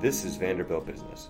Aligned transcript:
This 0.00 0.24
is 0.24 0.36
Vanderbilt 0.36 0.86
Business. 0.86 1.28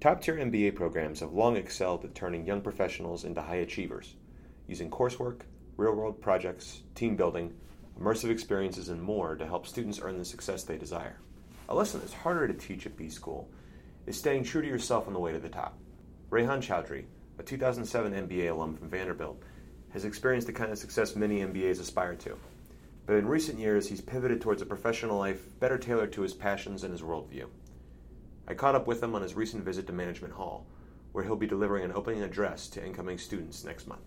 Top 0.00 0.20
tier 0.20 0.34
MBA 0.34 0.74
programs 0.74 1.20
have 1.20 1.32
long 1.32 1.56
excelled 1.56 2.04
at 2.04 2.12
turning 2.12 2.44
young 2.44 2.60
professionals 2.60 3.24
into 3.24 3.40
high 3.40 3.58
achievers, 3.58 4.16
using 4.66 4.90
coursework, 4.90 5.42
real 5.76 5.94
world 5.94 6.20
projects, 6.20 6.82
team 6.96 7.14
building, 7.14 7.54
immersive 8.00 8.30
experiences, 8.30 8.88
and 8.88 9.00
more 9.00 9.36
to 9.36 9.46
help 9.46 9.64
students 9.64 10.00
earn 10.02 10.18
the 10.18 10.24
success 10.24 10.64
they 10.64 10.76
desire. 10.76 11.20
A 11.68 11.74
lesson 11.76 12.00
that's 12.00 12.12
harder 12.12 12.48
to 12.48 12.54
teach 12.54 12.84
at 12.84 12.96
B 12.96 13.08
School 13.08 13.48
is 14.06 14.18
staying 14.18 14.42
true 14.42 14.60
to 14.60 14.66
yourself 14.66 15.06
on 15.06 15.12
the 15.12 15.20
way 15.20 15.30
to 15.30 15.38
the 15.38 15.48
top. 15.48 15.78
Rehan 16.30 16.60
Choudhry, 16.60 17.04
a 17.38 17.44
2007 17.44 18.28
MBA 18.28 18.50
alum 18.50 18.76
from 18.76 18.90
Vanderbilt, 18.90 19.40
has 19.90 20.04
experienced 20.04 20.48
the 20.48 20.52
kind 20.52 20.72
of 20.72 20.78
success 20.78 21.14
many 21.14 21.42
MBAs 21.42 21.78
aspire 21.78 22.16
to. 22.16 22.36
But 23.06 23.16
in 23.16 23.28
recent 23.28 23.60
years, 23.60 23.88
he's 23.88 24.00
pivoted 24.00 24.40
towards 24.40 24.62
a 24.62 24.66
professional 24.66 25.16
life 25.16 25.46
better 25.60 25.78
tailored 25.78 26.12
to 26.14 26.22
his 26.22 26.34
passions 26.34 26.82
and 26.82 26.90
his 26.90 27.02
worldview. 27.02 27.46
I 28.48 28.54
caught 28.54 28.74
up 28.74 28.88
with 28.88 29.00
him 29.02 29.14
on 29.14 29.22
his 29.22 29.34
recent 29.34 29.64
visit 29.64 29.86
to 29.86 29.92
Management 29.92 30.34
Hall, 30.34 30.66
where 31.12 31.22
he'll 31.22 31.36
be 31.36 31.46
delivering 31.46 31.84
an 31.84 31.92
opening 31.92 32.22
address 32.22 32.66
to 32.68 32.84
incoming 32.84 33.18
students 33.18 33.64
next 33.64 33.86
month. 33.86 34.02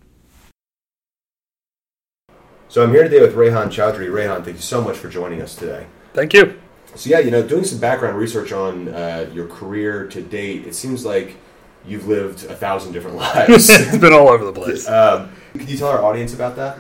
So 2.68 2.84
I'm 2.84 2.92
here 2.92 3.04
today 3.04 3.22
with 3.22 3.36
Rehan 3.36 3.70
Choudhry. 3.70 4.12
Rehan, 4.12 4.44
thank 4.44 4.58
you 4.58 4.62
so 4.62 4.82
much 4.82 4.98
for 4.98 5.08
joining 5.10 5.42
us 5.42 5.56
today. 5.56 5.88
Thank 6.14 6.34
you. 6.34 6.60
So 6.96 7.10
yeah, 7.10 7.20
you 7.20 7.32
know, 7.32 7.42
doing 7.42 7.64
some 7.64 7.80
background 7.80 8.18
research 8.18 8.52
on 8.52 8.90
uh, 8.90 9.30
your 9.34 9.48
career 9.48 10.08
to 10.08 10.22
date, 10.22 10.68
it 10.68 10.76
seems 10.76 11.06
like 11.06 11.38
you've 11.86 12.08
lived 12.08 12.46
a 12.46 12.56
thousand 12.56 12.92
different 12.92 13.16
lives. 13.18 13.70
it's 13.70 13.98
been 13.98 14.14
all 14.14 14.28
over 14.28 14.44
the 14.44 14.54
place. 14.54 14.88
Um, 14.90 15.32
can 15.54 15.68
you 15.68 15.78
tell 15.78 15.88
our 15.88 16.04
audience 16.04 16.34
about 16.34 16.58
that? 16.58 16.80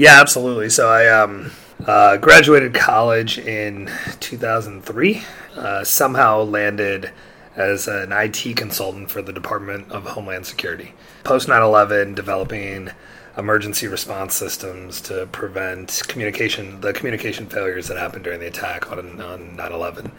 Yeah, 0.00 0.18
absolutely. 0.18 0.70
So 0.70 0.88
I 0.88 1.08
um, 1.08 1.50
uh, 1.86 2.16
graduated 2.16 2.72
college 2.72 3.36
in 3.36 3.90
2003. 4.20 5.22
Uh, 5.54 5.84
somehow 5.84 6.40
landed 6.40 7.10
as 7.54 7.86
an 7.86 8.10
IT 8.10 8.56
consultant 8.56 9.10
for 9.10 9.20
the 9.20 9.30
Department 9.30 9.92
of 9.92 10.06
Homeland 10.06 10.46
Security. 10.46 10.94
Post 11.22 11.48
9 11.48 11.60
11, 11.60 12.14
developing 12.14 12.88
emergency 13.36 13.88
response 13.88 14.34
systems 14.34 15.02
to 15.02 15.28
prevent 15.32 16.02
communication, 16.08 16.80
the 16.80 16.94
communication 16.94 17.44
failures 17.44 17.86
that 17.88 17.98
happened 17.98 18.24
during 18.24 18.40
the 18.40 18.46
attack 18.46 18.90
on, 18.90 19.20
on 19.20 19.54
9 19.54 19.70
11, 19.70 20.12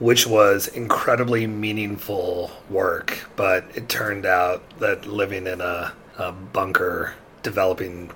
which 0.00 0.26
was 0.26 0.66
incredibly 0.66 1.46
meaningful 1.46 2.50
work. 2.68 3.30
But 3.36 3.64
it 3.76 3.88
turned 3.88 4.26
out 4.26 4.80
that 4.80 5.06
living 5.06 5.46
in 5.46 5.60
a, 5.60 5.92
a 6.18 6.32
bunker 6.32 7.14
developing 7.44 8.10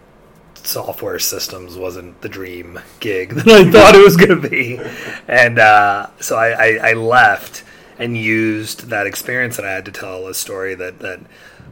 software 0.66 1.18
systems 1.18 1.76
wasn't 1.76 2.20
the 2.20 2.28
dream 2.28 2.80
gig 3.00 3.30
that 3.34 3.48
I 3.48 3.70
thought 3.70 3.94
it 3.94 4.04
was 4.04 4.16
going 4.16 4.40
to 4.40 4.48
be. 4.48 4.80
And 5.28 5.58
uh, 5.58 6.08
so 6.20 6.36
I, 6.36 6.50
I, 6.50 6.90
I, 6.90 6.92
left 6.94 7.64
and 7.98 8.16
used 8.16 8.88
that 8.88 9.06
experience 9.06 9.56
that 9.56 9.64
I 9.64 9.72
had 9.72 9.84
to 9.84 9.92
tell 9.92 10.26
a 10.26 10.34
story 10.34 10.74
that, 10.74 10.98
that 11.00 11.20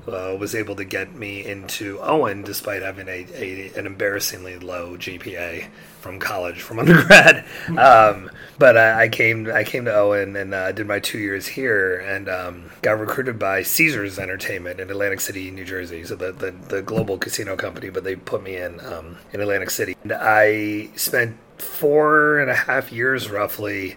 uh, 0.08 0.36
was 0.39 0.55
able 0.55 0.75
to 0.77 0.84
get 0.84 1.14
me 1.14 1.45
into 1.45 1.98
Owen 2.00 2.42
despite 2.42 2.83
having 2.83 3.08
a, 3.08 3.27
a 3.34 3.72
an 3.77 3.86
embarrassingly 3.86 4.58
low 4.58 4.97
GPA 4.97 5.69
from 6.00 6.19
college 6.19 6.61
from 6.61 6.78
undergrad. 6.81 7.45
Um, 7.69 8.30
but 8.58 8.77
I, 8.77 9.05
I, 9.05 9.08
came 9.08 9.50
I 9.50 9.64
came 9.64 9.84
to 9.84 9.95
Owen 9.95 10.34
and 10.36 10.53
uh, 10.53 10.73
did 10.73 10.86
my 10.86 10.98
two 10.98 11.19
years 11.19 11.47
here 11.47 11.98
and 12.00 12.28
um, 12.28 12.70
got 12.83 12.98
recruited 12.98 13.39
by 13.39 13.62
Caesars 13.62 14.19
Entertainment 14.19 14.80
in 14.80 14.91
Atlantic 14.91 15.20
City, 15.20 15.50
New 15.50 15.64
Jersey. 15.64 16.05
So 16.05 16.17
the, 16.17 16.33
the, 16.33 16.50
the 16.50 16.83
global 16.83 17.19
casino 17.19 17.56
company, 17.56 17.91
but 17.91 18.05
they 18.05 18.17
put 18.17 18.42
me 18.42 18.56
in 18.56 18.80
um, 18.80 19.18
in 19.33 19.41
Atlantic 19.41 19.70
City. 19.70 19.96
And 20.02 20.12
I 20.12 20.91
spent 20.96 21.36
four 21.58 22.41
and 22.41 22.51
a 22.51 22.55
half 22.55 22.91
years 22.91 23.30
roughly 23.30 23.96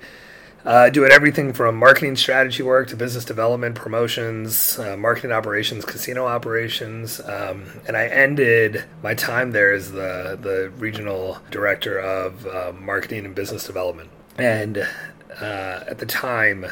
uh, 0.65 0.89
doing 0.89 1.11
everything 1.11 1.53
from 1.53 1.77
marketing 1.77 2.15
strategy 2.15 2.63
work 2.63 2.87
to 2.87 2.95
business 2.95 3.23
development, 3.23 3.75
promotions, 3.75 4.79
uh, 4.79 4.97
marketing 4.97 5.31
operations, 5.31 5.85
casino 5.85 6.25
operations, 6.25 7.19
um, 7.21 7.65
and 7.87 7.95
I 7.95 8.07
ended 8.07 8.83
my 9.03 9.13
time 9.13 9.51
there 9.51 9.73
as 9.73 9.91
the 9.91 10.37
the 10.41 10.71
regional 10.77 11.37
director 11.51 11.99
of 11.99 12.47
uh, 12.47 12.73
marketing 12.79 13.25
and 13.25 13.35
business 13.35 13.65
development. 13.65 14.09
And 14.37 14.79
uh, 15.39 15.83
at 15.87 15.99
the 15.99 16.05
time, 16.05 16.65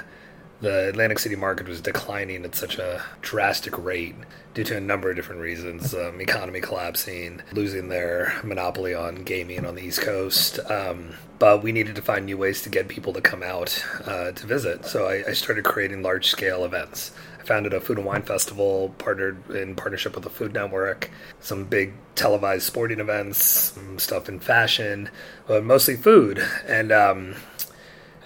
the 0.61 0.89
Atlantic 0.89 1.19
City 1.19 1.35
market 1.35 1.67
was 1.67 1.79
declining 1.79 2.45
at 2.45 2.55
such 2.55 2.79
a 2.79 3.03
drastic 3.21 3.77
rate 3.77 4.15
due 4.53 4.63
to 4.63 4.77
a 4.77 4.81
number 4.81 5.09
of 5.09 5.15
different 5.15 5.41
reasons 5.41 5.93
um, 5.93 6.21
economy 6.21 6.61
collapsing, 6.61 7.41
losing 7.51 7.89
their 7.89 8.39
monopoly 8.43 8.93
on 8.93 9.23
gaming 9.23 9.65
on 9.65 9.75
the 9.75 9.81
East 9.81 10.01
Coast. 10.01 10.59
Um, 10.69 11.15
but 11.39 11.63
we 11.63 11.71
needed 11.71 11.95
to 11.95 12.01
find 12.01 12.25
new 12.25 12.37
ways 12.37 12.61
to 12.61 12.69
get 12.69 12.87
people 12.87 13.13
to 13.13 13.21
come 13.21 13.43
out 13.43 13.83
uh, 14.05 14.31
to 14.31 14.45
visit. 14.45 14.85
So 14.85 15.07
I, 15.07 15.23
I 15.29 15.33
started 15.33 15.65
creating 15.65 16.03
large 16.03 16.27
scale 16.27 16.63
events. 16.63 17.11
I 17.39 17.43
founded 17.43 17.73
a 17.73 17.81
food 17.81 17.97
and 17.97 18.05
wine 18.05 18.21
festival, 18.21 18.93
partnered 18.97 19.49
in 19.49 19.75
partnership 19.75 20.15
with 20.15 20.23
the 20.23 20.29
Food 20.29 20.53
Network, 20.53 21.09
some 21.41 21.65
big 21.65 21.93
televised 22.15 22.63
sporting 22.63 22.99
events, 22.99 23.43
some 23.43 23.99
stuff 23.99 24.29
in 24.29 24.39
fashion, 24.39 25.09
but 25.47 25.63
mostly 25.63 25.97
food. 25.97 26.41
And 26.65 26.91
um, 26.91 27.35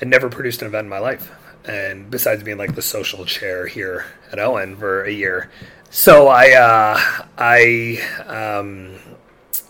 I 0.02 0.06
never 0.06 0.30
produced 0.30 0.62
an 0.62 0.68
event 0.68 0.86
in 0.86 0.90
my 0.90 1.00
life 1.00 1.32
and 1.68 2.10
besides 2.10 2.44
being 2.44 2.58
like 2.58 2.76
the 2.76 2.82
social 2.82 3.26
chair 3.26 3.68
here 3.68 4.06
at 4.32 4.40
Owen 4.40 4.78
for 4.78 5.04
a 5.04 5.12
year, 5.12 5.50
so 5.90 6.28
I 6.28 6.52
uh, 6.52 7.26
I 7.38 8.02
um, 8.28 8.96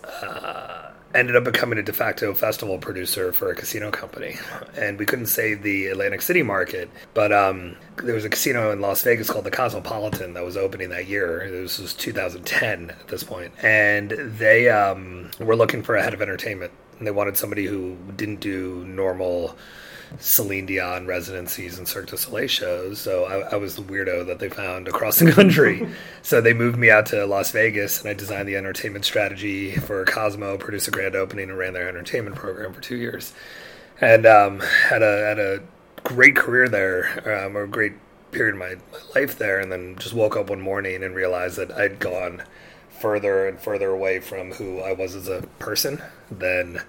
uh, 0.03 0.91
ended 1.13 1.35
up 1.35 1.44
becoming 1.44 1.79
a 1.79 1.83
de 1.83 1.94
facto 1.94 2.33
festival 2.33 2.78
producer 2.78 3.31
for 3.31 3.51
a 3.51 3.55
casino 3.55 3.91
company, 3.91 4.35
and 4.75 5.00
we 5.00 5.05
couldn't 5.05 5.28
save 5.28 5.63
the 5.63 5.88
Atlantic 5.88 6.22
City 6.22 6.44
market, 6.44 6.89
but 7.13 7.31
um, 7.31 7.75
there 8.03 8.16
was 8.16 8.25
a 8.25 8.29
casino 8.29 8.72
in 8.72 8.81
Las 8.81 9.01
Vegas 9.03 9.29
called 9.29 9.45
the 9.45 9.51
Cosmopolitan 9.51 10.33
that 10.33 10.44
was 10.44 10.57
opening 10.57 10.89
that 10.89 11.07
year. 11.07 11.47
This 11.50 11.79
was 11.79 11.94
2010 11.94 12.91
at 12.91 13.07
this 13.07 13.23
point, 13.23 13.51
and 13.63 14.11
they 14.11 14.69
um, 14.69 15.31
were 15.39 15.55
looking 15.55 15.84
for 15.84 15.95
a 15.95 16.03
head 16.03 16.13
of 16.13 16.22
entertainment. 16.22 16.72
And 16.97 17.05
they 17.05 17.11
wanted 17.11 17.38
somebody 17.38 17.67
who 17.67 17.95
didn't 18.16 18.39
do 18.39 18.84
normal 18.88 19.55
Celine 20.19 20.66
Dion 20.66 21.06
residencies 21.06 21.78
and 21.78 21.88
Cirque 21.88 22.07
du 22.07 22.18
Soleil 22.18 22.47
shows. 22.47 23.00
So 23.00 23.25
I, 23.25 23.53
I, 23.53 23.56
was 23.56 23.75
the 23.75 23.81
weirdo 23.81 24.25
that 24.28 24.40
they 24.40 24.50
found 24.50 24.88
across 24.88 25.19
the 25.19 25.31
country. 25.31 25.88
so 26.22 26.41
they 26.41 26.53
moved 26.53 26.78
me 26.78 26.90
out 26.90 27.07
to 27.07 27.25
Las 27.25 27.51
Vegas, 27.51 28.01
and 28.01 28.09
I 28.09 28.13
designed 28.13 28.47
the 28.47 28.56
entertainment 28.56 29.06
strategy 29.06 29.75
for 29.75 30.06
Cosmo, 30.06 30.57
produced 30.57 30.88
a 30.88 30.91
grand 30.91 31.16
opening, 31.16 31.50
and 31.50 31.57
ran 31.57 31.73
their 31.73 31.88
entertainment 31.88 32.35
program 32.35 32.73
for 32.73 32.81
two 32.81 32.96
years. 32.96 33.34
And 34.00 34.25
um, 34.25 34.59
had 34.59 35.01
a 35.01 35.25
had 35.25 35.40
a 35.40 35.63
great 36.03 36.35
career 36.35 36.69
there, 36.69 37.46
um, 37.46 37.57
or 37.57 37.63
a 37.63 37.67
great 37.67 37.94
period 38.31 38.53
of 38.56 38.59
my, 38.59 38.75
my 38.91 39.22
life 39.22 39.38
there, 39.38 39.59
and 39.59 39.72
then 39.72 39.96
just 39.97 40.13
woke 40.13 40.35
up 40.35 40.50
one 40.50 40.62
morning 40.62 41.03
and 41.03 41.16
realized 41.16 41.57
that 41.57 41.72
I'd 41.72 42.00
gone 42.00 42.44
further 42.90 43.47
and 43.47 43.59
further 43.59 43.90
away 43.90 44.19
from 44.19 44.53
who 44.53 44.79
I 44.79 44.94
was 44.94 45.16
as 45.16 45.28
a 45.28 45.41
person 45.59 46.01
than 46.31 46.81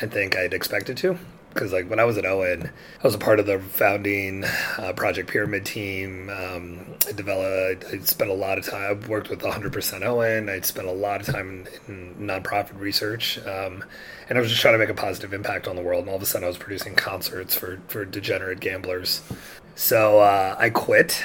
I 0.00 0.06
think 0.06 0.36
I'd 0.36 0.52
expected 0.52 0.96
to 0.98 1.18
because 1.56 1.72
like 1.72 1.88
when 1.88 1.98
I 1.98 2.04
was 2.04 2.18
at 2.18 2.26
Owen, 2.26 2.70
I 3.02 3.02
was 3.02 3.14
a 3.14 3.18
part 3.18 3.40
of 3.40 3.46
the 3.46 3.58
founding 3.58 4.44
uh, 4.76 4.92
Project 4.94 5.30
Pyramid 5.30 5.64
team. 5.64 6.28
Um, 6.28 6.94
I 7.08 7.12
developed, 7.12 7.86
I 7.86 7.98
spent 8.00 8.30
a 8.30 8.34
lot 8.34 8.58
of 8.58 8.66
time. 8.66 8.82
I 9.02 9.08
worked 9.08 9.30
with 9.30 9.40
100% 9.40 10.02
Owen. 10.02 10.50
I 10.50 10.60
spent 10.60 10.86
a 10.86 10.92
lot 10.92 11.20
of 11.20 11.26
time 11.26 11.66
in, 11.88 11.94
in 11.94 12.14
nonprofit 12.28 12.78
research, 12.78 13.38
um, 13.46 13.82
and 14.28 14.36
I 14.36 14.40
was 14.40 14.50
just 14.50 14.60
trying 14.60 14.74
to 14.74 14.78
make 14.78 14.90
a 14.90 14.94
positive 14.94 15.32
impact 15.32 15.66
on 15.66 15.76
the 15.76 15.82
world. 15.82 16.02
And 16.02 16.10
all 16.10 16.16
of 16.16 16.22
a 16.22 16.26
sudden, 16.26 16.44
I 16.44 16.48
was 16.48 16.58
producing 16.58 16.94
concerts 16.94 17.54
for 17.54 17.80
for 17.88 18.04
degenerate 18.04 18.60
gamblers. 18.60 19.22
So 19.74 20.20
uh, 20.20 20.56
I 20.58 20.70
quit 20.70 21.24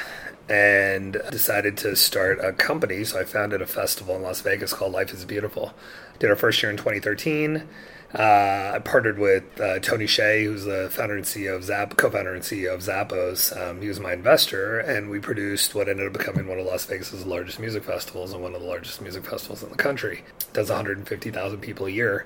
and 0.49 1.13
decided 1.29 1.77
to 1.77 1.95
start 1.95 2.39
a 2.43 2.51
company. 2.51 3.03
So 3.03 3.19
I 3.19 3.23
founded 3.23 3.61
a 3.61 3.67
festival 3.67 4.15
in 4.15 4.21
Las 4.21 4.41
Vegas 4.41 4.73
called 4.73 4.91
Life 4.91 5.13
is 5.13 5.23
Beautiful. 5.23 5.73
Did 6.19 6.29
our 6.29 6.35
first 6.35 6.61
year 6.61 6.69
in 6.69 6.77
2013. 6.77 7.67
Uh, 8.13 8.73
I 8.75 8.79
partnered 8.79 9.17
with 9.17 9.43
uh, 9.59 9.79
Tony 9.79 10.05
Hsieh, 10.05 10.43
who's 10.43 10.65
the 10.65 10.89
founder 10.91 11.15
and 11.15 11.23
CEO 11.23 11.55
of 11.55 11.63
Zap, 11.63 11.95
co-founder 11.95 12.33
and 12.33 12.43
CEO 12.43 12.73
of 12.73 12.81
Zappos. 12.81 13.55
Um, 13.55 13.81
he 13.81 13.87
was 13.87 14.01
my 14.01 14.11
investor, 14.11 14.79
and 14.79 15.09
we 15.09 15.19
produced 15.19 15.75
what 15.75 15.87
ended 15.87 16.07
up 16.07 16.13
becoming 16.13 16.47
one 16.47 16.59
of 16.59 16.65
Las 16.65 16.85
Vegas's 16.85 17.25
largest 17.25 17.59
music 17.59 17.85
festivals 17.85 18.33
and 18.33 18.43
one 18.43 18.53
of 18.53 18.61
the 18.61 18.67
largest 18.67 19.01
music 19.01 19.25
festivals 19.25 19.63
in 19.63 19.69
the 19.69 19.77
country. 19.77 20.25
It 20.41 20.53
does 20.53 20.69
150,000 20.69 21.59
people 21.59 21.85
a 21.85 21.89
year, 21.89 22.25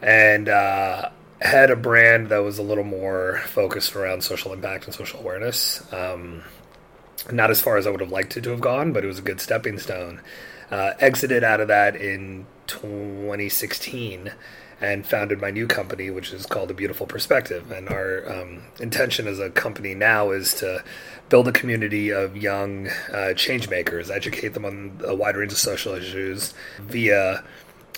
and 0.00 0.48
uh, 0.48 1.10
had 1.42 1.70
a 1.70 1.76
brand 1.76 2.30
that 2.30 2.38
was 2.38 2.58
a 2.58 2.62
little 2.62 2.84
more 2.84 3.42
focused 3.46 3.94
around 3.94 4.24
social 4.24 4.54
impact 4.54 4.86
and 4.86 4.94
social 4.94 5.20
awareness. 5.20 5.82
Um, 5.92 6.44
not 7.30 7.50
as 7.50 7.60
far 7.60 7.76
as 7.76 7.86
I 7.86 7.90
would 7.90 8.00
have 8.00 8.10
liked 8.10 8.38
it 8.38 8.44
to 8.44 8.50
have 8.50 8.62
gone, 8.62 8.94
but 8.94 9.04
it 9.04 9.06
was 9.06 9.18
a 9.18 9.22
good 9.22 9.42
stepping 9.42 9.78
stone. 9.78 10.22
Uh, 10.70 10.92
exited 10.98 11.44
out 11.44 11.60
of 11.60 11.68
that 11.68 11.96
in 11.96 12.46
2016 12.68 14.32
and 14.80 15.06
founded 15.06 15.40
my 15.40 15.50
new 15.50 15.66
company, 15.66 16.10
which 16.10 16.32
is 16.32 16.46
called 16.46 16.70
A 16.70 16.74
Beautiful 16.74 17.06
Perspective. 17.06 17.70
And 17.70 17.88
our 17.88 18.30
um, 18.30 18.62
intention 18.80 19.26
as 19.26 19.38
a 19.38 19.50
company 19.50 19.94
now 19.94 20.30
is 20.30 20.54
to 20.54 20.82
build 21.28 21.46
a 21.48 21.52
community 21.52 22.10
of 22.10 22.36
young 22.36 22.88
uh, 23.12 23.34
change 23.34 23.68
makers, 23.68 24.10
educate 24.10 24.48
them 24.54 24.64
on 24.64 25.00
a 25.04 25.14
wide 25.14 25.36
range 25.36 25.52
of 25.52 25.58
social 25.58 25.94
issues 25.94 26.54
via 26.80 27.44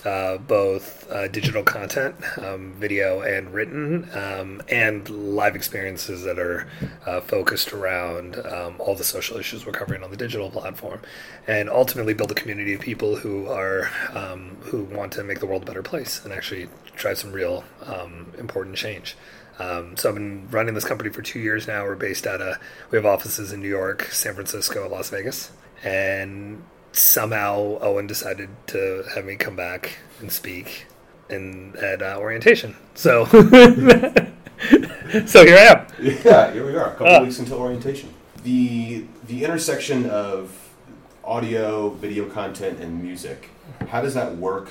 uh, 0.05 0.37
both 0.37 1.09
uh, 1.11 1.27
digital 1.27 1.63
content, 1.63 2.15
um, 2.39 2.73
video 2.73 3.21
and 3.21 3.53
written, 3.53 4.09
um, 4.13 4.61
and 4.69 5.09
live 5.09 5.55
experiences 5.55 6.23
that 6.23 6.37
are 6.39 6.67
uh, 7.05 7.21
focused 7.21 7.73
around 7.73 8.37
um, 8.45 8.75
all 8.79 8.95
the 8.95 9.03
social 9.03 9.37
issues 9.37 9.65
we're 9.65 9.71
covering 9.71 10.03
on 10.03 10.11
the 10.11 10.17
digital 10.17 10.49
platform, 10.49 10.99
and 11.47 11.69
ultimately 11.69 12.13
build 12.13 12.31
a 12.31 12.35
community 12.35 12.73
of 12.73 12.81
people 12.81 13.15
who 13.15 13.47
are 13.47 13.89
um, 14.13 14.57
who 14.61 14.83
want 14.83 15.13
to 15.13 15.23
make 15.23 15.39
the 15.39 15.45
world 15.45 15.63
a 15.63 15.65
better 15.65 15.83
place 15.83 16.23
and 16.23 16.33
actually 16.33 16.67
drive 16.95 17.17
some 17.17 17.31
real 17.31 17.63
um, 17.85 18.31
important 18.37 18.75
change. 18.75 19.15
Um, 19.59 19.95
so 19.97 20.09
I've 20.09 20.15
been 20.15 20.49
running 20.49 20.73
this 20.73 20.85
company 20.85 21.09
for 21.11 21.21
two 21.21 21.39
years 21.39 21.67
now. 21.67 21.83
We're 21.83 21.95
based 21.95 22.25
out 22.25 22.41
of 22.41 22.57
we 22.91 22.97
have 22.97 23.05
offices 23.05 23.53
in 23.53 23.61
New 23.61 23.69
York, 23.69 24.05
San 24.05 24.33
Francisco, 24.33 24.89
Las 24.89 25.09
Vegas, 25.09 25.51
and 25.83 26.63
somehow 26.93 27.77
Owen 27.81 28.07
decided 28.07 28.49
to 28.67 29.03
have 29.13 29.25
me 29.25 29.35
come 29.35 29.55
back 29.55 29.97
and 30.19 30.31
speak 30.31 30.85
in 31.29 31.75
at 31.77 32.01
uh, 32.01 32.17
orientation. 32.19 32.75
So, 32.93 33.25
so 33.25 33.39
here 35.45 35.57
I 35.57 35.65
am. 35.71 35.87
Yeah, 35.99 36.51
here 36.51 36.65
we 36.65 36.75
are. 36.75 36.91
A 36.93 36.95
couple 36.95 37.07
uh, 37.07 37.23
weeks 37.23 37.39
until 37.39 37.57
orientation. 37.57 38.13
The 38.43 39.05
the 39.27 39.43
intersection 39.43 40.09
of 40.09 40.55
audio, 41.23 41.89
video 41.89 42.29
content, 42.29 42.79
and 42.79 43.01
music. 43.01 43.49
How 43.87 44.01
does 44.01 44.13
that 44.13 44.35
work 44.37 44.69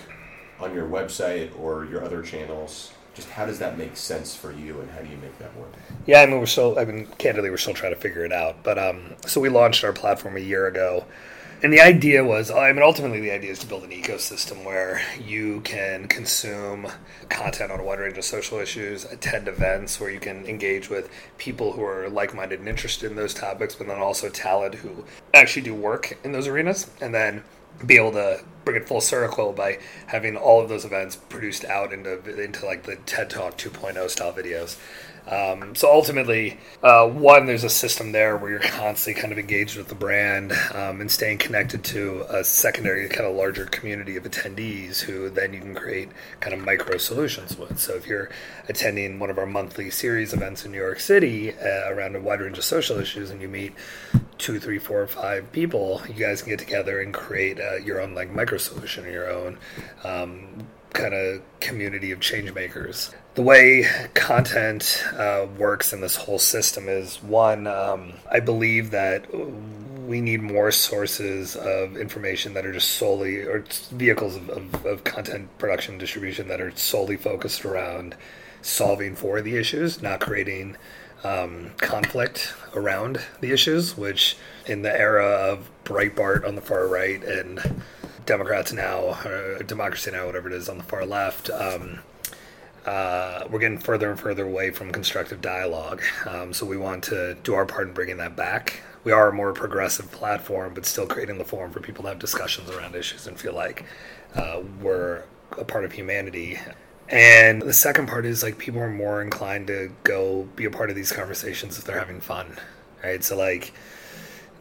on 0.61 0.75
your 0.75 0.87
website 0.87 1.59
or 1.59 1.87
your 1.87 2.05
other 2.05 2.23
channels? 2.23 2.93
Just 3.15 3.29
how 3.29 3.45
does 3.45 3.59
that 3.59 3.77
make 3.77 3.97
sense 3.97 4.35
for 4.35 4.53
you, 4.53 4.81
and 4.81 4.91
how 4.91 5.01
do 5.01 5.09
you 5.09 5.17
make 5.19 5.39
that 5.39 5.55
work? 5.57 5.73
Yeah, 6.07 6.23
I 6.23 6.27
mean, 6.27 6.39
we're 6.39 6.47
still. 6.47 6.79
I 6.79 6.85
mean, 6.85 7.07
candidly, 7.19 7.51
we're 7.51 7.57
still 7.57 7.75
trying 7.75 7.95
to 7.95 8.01
figure 8.01 8.25
it 8.25 8.33
out. 8.33 8.63
But 8.63 8.79
um, 8.79 9.15
so 9.27 9.41
we 9.41 9.49
launched 9.49 9.85
our 9.85 9.93
platform 9.93 10.37
a 10.37 10.41
year 10.41 10.67
ago 10.67 11.05
and 11.63 11.73
the 11.73 11.81
idea 11.81 12.25
was, 12.25 12.51
I 12.51 12.73
mean, 12.73 12.83
ultimately, 12.83 13.21
the 13.21 13.31
idea 13.31 13.53
is 13.53 13.61
to 13.61 13.67
build 13.67 13.85
an 13.85 13.91
ecosystem 13.91 14.65
where 14.65 15.01
you 15.25 15.61
can 15.61 16.09
consume 16.09 16.89
content 17.29 17.71
on 17.71 17.79
a 17.79 17.85
wide 17.85 18.01
range 18.01 18.19
of 18.19 18.25
social 18.25 18.59
issues, 18.59 19.05
attend 19.05 19.47
events 19.47 20.01
where 20.01 20.11
you 20.11 20.19
can 20.19 20.45
engage 20.47 20.91
with 20.91 21.09
people 21.39 21.73
who 21.73 21.85
are 21.85 22.09
like 22.09 22.35
minded 22.35 22.59
and 22.59 22.69
interested 22.69 23.11
in 23.11 23.17
those 23.17 23.33
topics, 23.33 23.77
but 23.77 23.87
then 23.87 23.99
also 23.99 24.29
talent 24.29 24.75
who 24.75 25.05
actually 25.35 25.63
do 25.63 25.75
work 25.75 26.19
in 26.25 26.33
those 26.33 26.49
arenas, 26.49 26.91
and 27.01 27.15
then 27.15 27.45
be 27.87 27.97
able 27.97 28.13
to 28.13 28.41
bring 28.65 28.77
it 28.77 28.89
full 28.89 29.01
circle 29.01 29.53
by 29.53 29.79
having 30.07 30.37
all 30.37 30.61
of 30.63 30.69
those 30.69 30.85
events 30.85 31.17
produced 31.17 31.65
out 31.65 31.93
into 31.93 32.43
into 32.43 32.67
like 32.67 32.85
the 32.85 32.97
TED 33.07 33.31
Talk 33.31 33.59
2.0 33.59 34.09
style 34.11 34.33
videos. 34.33 34.77
Um, 35.27 35.75
so 35.77 35.93
ultimately, 35.93 36.59
uh, 36.83 37.07
one, 37.07 37.47
there's 37.47 37.63
a 37.63 37.71
system 37.71 38.11
there 38.13 38.37
where 38.37 38.51
you're 38.51 38.61
constantly 38.61 39.21
kind 39.21 39.33
of 39.33 39.39
engaged 39.39 39.77
with 39.77 39.89
the 39.89 39.95
brand 39.95 40.53
um, 40.75 41.01
and 41.01 41.11
staying 41.11 41.39
connected 41.39 41.85
to 41.85 42.25
a 42.29 42.43
secondary, 42.43 43.09
kind 43.09 43.29
of 43.29 43.37
larger 43.37 43.67
community 43.67 44.17
of 44.17 44.25
attendees 44.25 45.01
who 45.01 45.31
then 45.31 45.53
you 45.53 45.61
can 45.61 45.75
create 45.75 46.09
kind 46.41 46.55
of 46.55 46.65
micro 46.65 46.99
solutions 46.99 47.57
with. 47.57 47.79
So 47.79 47.95
if 47.95 48.07
you're 48.07 48.31
attending 48.69 49.21
one 49.21 49.31
of 49.31 49.39
our 49.39 49.47
monthly 49.47 49.91
series 49.91 50.33
events 50.33 50.65
in 50.65 50.73
New 50.73 50.79
York 50.79 50.99
City 50.99 51.55
uh, 51.55 51.93
around 51.93 52.17
a 52.17 52.21
wide 52.21 52.41
range 52.41 52.59
of 52.59 52.65
social 52.65 52.99
issues 52.99 53.31
and 53.31 53.41
you 53.41 53.49
meet 53.49 53.75
two, 54.39 54.59
three, 54.59 54.79
four, 54.79 55.07
five 55.07 55.53
people, 55.53 56.03
you 56.09 56.15
guys 56.15 56.43
can 56.43 56.51
get 56.51 56.59
together 56.59 57.01
and 57.01 57.15
create 57.15 57.61
uh, 57.61 57.77
your 57.77 58.01
own 58.01 58.13
like 58.13 58.33
micro 58.33 58.52
solution 58.59 59.05
or 59.05 59.11
your 59.11 59.31
own 59.31 59.59
um, 60.05 60.67
kind 60.93 61.15
of 61.15 61.43
community 61.61 62.13
of 62.13 62.21
change 62.21 62.53
makers. 62.55 63.15
The 63.35 63.43
way 63.43 63.87
content 64.15 65.05
uh, 65.15 65.47
works 65.59 65.93
in 65.93 66.01
this 66.01 66.17
whole 66.17 66.39
system 66.39 66.89
is 66.89 67.23
one, 67.23 67.67
um, 67.67 68.15
I 68.31 68.41
believe 68.41 68.91
that 68.91 69.27
we 70.07 70.21
need 70.21 70.43
more 70.43 70.71
sources 70.71 71.57
of 71.57 71.97
information 71.97 72.55
that 72.55 72.67
are 72.67 72.73
just 72.73 72.91
solely, 72.91 73.39
or 73.39 73.65
vehicles 73.93 74.37
of, 74.37 74.51
of, 74.51 74.87
of 74.87 75.05
content 75.05 75.49
production 75.59 75.97
distribution 75.97 76.49
that 76.49 76.61
are 76.61 76.77
solely 76.77 77.17
focused 77.17 77.65
around 77.65 78.15
solving 78.61 79.17
for 79.17 79.41
the 79.41 79.57
issues, 79.57 80.03
not 80.03 80.21
creating 80.21 80.77
um, 81.25 81.71
conflict 81.79 82.55
around 82.75 83.21
the 83.41 83.53
issues, 83.53 83.97
which 83.97 84.37
in 84.67 84.83
the 84.83 84.95
era 84.95 85.27
of 85.27 85.71
Breitbart 85.85 86.47
on 86.47 86.57
the 86.57 86.61
far 86.61 86.87
right 86.87 87.23
and 87.23 87.83
Democrats 88.27 88.73
now, 88.73 89.19
or 89.25 89.63
Democracy 89.63 90.11
Now, 90.11 90.27
whatever 90.27 90.49
it 90.49 90.55
is 90.55 90.69
on 90.69 90.79
the 90.79 90.85
far 90.85 91.05
left, 91.05 91.51
um, 91.51 92.01
uh, 92.87 93.45
we're 93.51 93.61
getting 93.61 93.79
further 93.79 94.11
and 94.11 94.19
further 94.19 94.45
away 94.45 94.71
from 94.71 94.91
constructive 94.91 95.41
dialogue. 95.41 96.03
Um, 96.27 96.53
so 96.53 96.67
we 96.67 96.77
want 96.77 97.05
to 97.05 97.37
do 97.43 97.55
our 97.55 97.65
part 97.65 97.89
in 97.89 97.95
bringing 97.95 98.17
that 98.19 98.37
back. 98.37 98.83
We 99.05 99.13
are 99.13 99.29
a 99.29 99.33
more 99.33 99.53
progressive 99.53 100.11
platform, 100.11 100.75
but 100.75 100.87
still 100.87 101.07
creating 101.07 101.39
the 101.39 101.45
forum 101.45 101.73
for 101.73 101.81
people 101.81 102.03
to 102.05 102.09
have 102.11 102.19
discussions 102.19 102.71
around 102.71 102.95
issues 102.95 103.27
and 103.27 103.39
feel 103.39 103.55
like 103.55 103.85
uh, 104.35 104.63
we're 104.81 105.23
a 105.59 105.65
part 105.65 105.85
of 105.85 105.93
humanity. 105.93 106.59
And 107.09 107.63
the 107.63 107.73
second 107.73 108.09
part 108.09 108.25
is 108.25 108.43
like 108.43 108.59
people 108.59 108.81
are 108.81 108.89
more 108.89 109.23
inclined 109.23 109.67
to 109.67 109.93
go 110.03 110.49
be 110.57 110.65
a 110.65 110.71
part 110.71 110.91
of 110.91 110.97
these 110.97 111.13
conversations 111.13 111.79
if 111.79 111.85
they're 111.85 111.99
having 111.99 112.21
fun, 112.21 112.59
right? 113.03 113.23
So 113.23 113.37
like 113.37 113.75